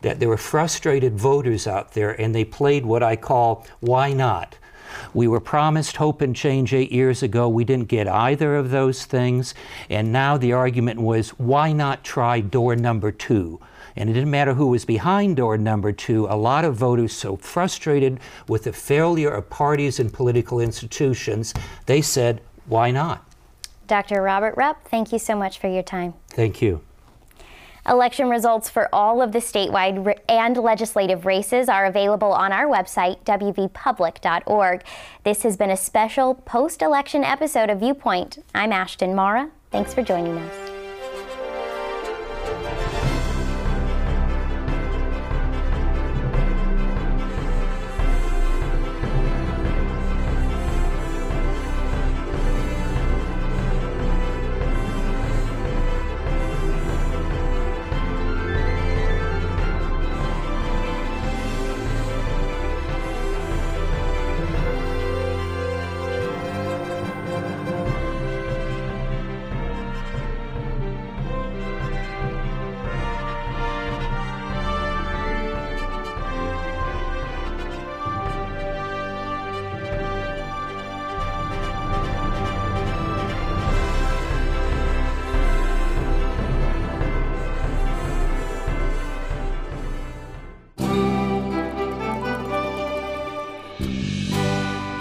that 0.01 0.19
there 0.19 0.29
were 0.29 0.37
frustrated 0.37 1.17
voters 1.17 1.67
out 1.67 1.93
there 1.93 2.19
and 2.19 2.33
they 2.33 2.45
played 2.45 2.85
what 2.85 3.03
I 3.03 3.15
call 3.15 3.65
why 3.79 4.13
not 4.13 4.57
we 5.13 5.27
were 5.27 5.39
promised 5.39 5.97
hope 5.97 6.21
and 6.21 6.35
change 6.35 6.73
eight 6.73 6.91
years 6.91 7.23
ago. 7.23 7.47
We 7.47 7.63
didn't 7.63 7.87
get 7.87 8.07
either 8.07 8.55
of 8.55 8.71
those 8.71 9.05
things. 9.05 9.53
And 9.89 10.11
now 10.11 10.37
the 10.37 10.53
argument 10.53 10.99
was 10.99 11.29
why 11.31 11.71
not 11.71 12.03
try 12.03 12.39
door 12.39 12.75
number 12.75 13.11
two? 13.11 13.59
And 13.95 14.09
it 14.09 14.13
didn't 14.13 14.31
matter 14.31 14.53
who 14.53 14.67
was 14.67 14.83
behind 14.83 15.37
door 15.37 15.57
number 15.57 15.91
two. 15.91 16.27
A 16.29 16.35
lot 16.35 16.65
of 16.65 16.75
voters 16.75 17.13
so 17.13 17.37
frustrated 17.37 18.19
with 18.47 18.65
the 18.65 18.73
failure 18.73 19.31
of 19.31 19.49
parties 19.49 19.99
and 19.99 20.11
political 20.11 20.59
institutions, 20.59 21.53
they 21.85 22.01
said, 22.01 22.41
why 22.65 22.91
not? 22.91 23.25
Dr. 23.87 24.21
Robert 24.21 24.55
Rupp, 24.57 24.87
thank 24.87 25.13
you 25.13 25.19
so 25.19 25.35
much 25.35 25.59
for 25.59 25.67
your 25.67 25.83
time. 25.83 26.13
Thank 26.29 26.61
you. 26.61 26.81
Election 27.87 28.29
results 28.29 28.69
for 28.69 28.89
all 28.91 29.21
of 29.21 29.31
the 29.31 29.39
statewide 29.39 30.17
and 30.27 30.57
legislative 30.57 31.25
races 31.25 31.69
are 31.69 31.85
available 31.85 32.31
on 32.31 32.51
our 32.51 32.65
website, 32.65 33.23
wvpublic.org. 33.25 34.83
This 35.23 35.43
has 35.43 35.55
been 35.55 35.69
a 35.69 35.77
special 35.77 36.33
post 36.33 36.81
election 36.81 37.23
episode 37.23 37.69
of 37.69 37.79
Viewpoint. 37.79 38.43
I'm 38.55 38.71
Ashton 38.71 39.13
Marra. 39.13 39.51
Thanks 39.69 39.93
for 39.93 40.01
joining 40.01 40.37
us. 40.37 40.74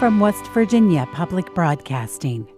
From 0.04 0.20
West 0.20 0.48
Virginia 0.48 1.08
Public 1.14 1.54
Broadcasting. 1.54 2.53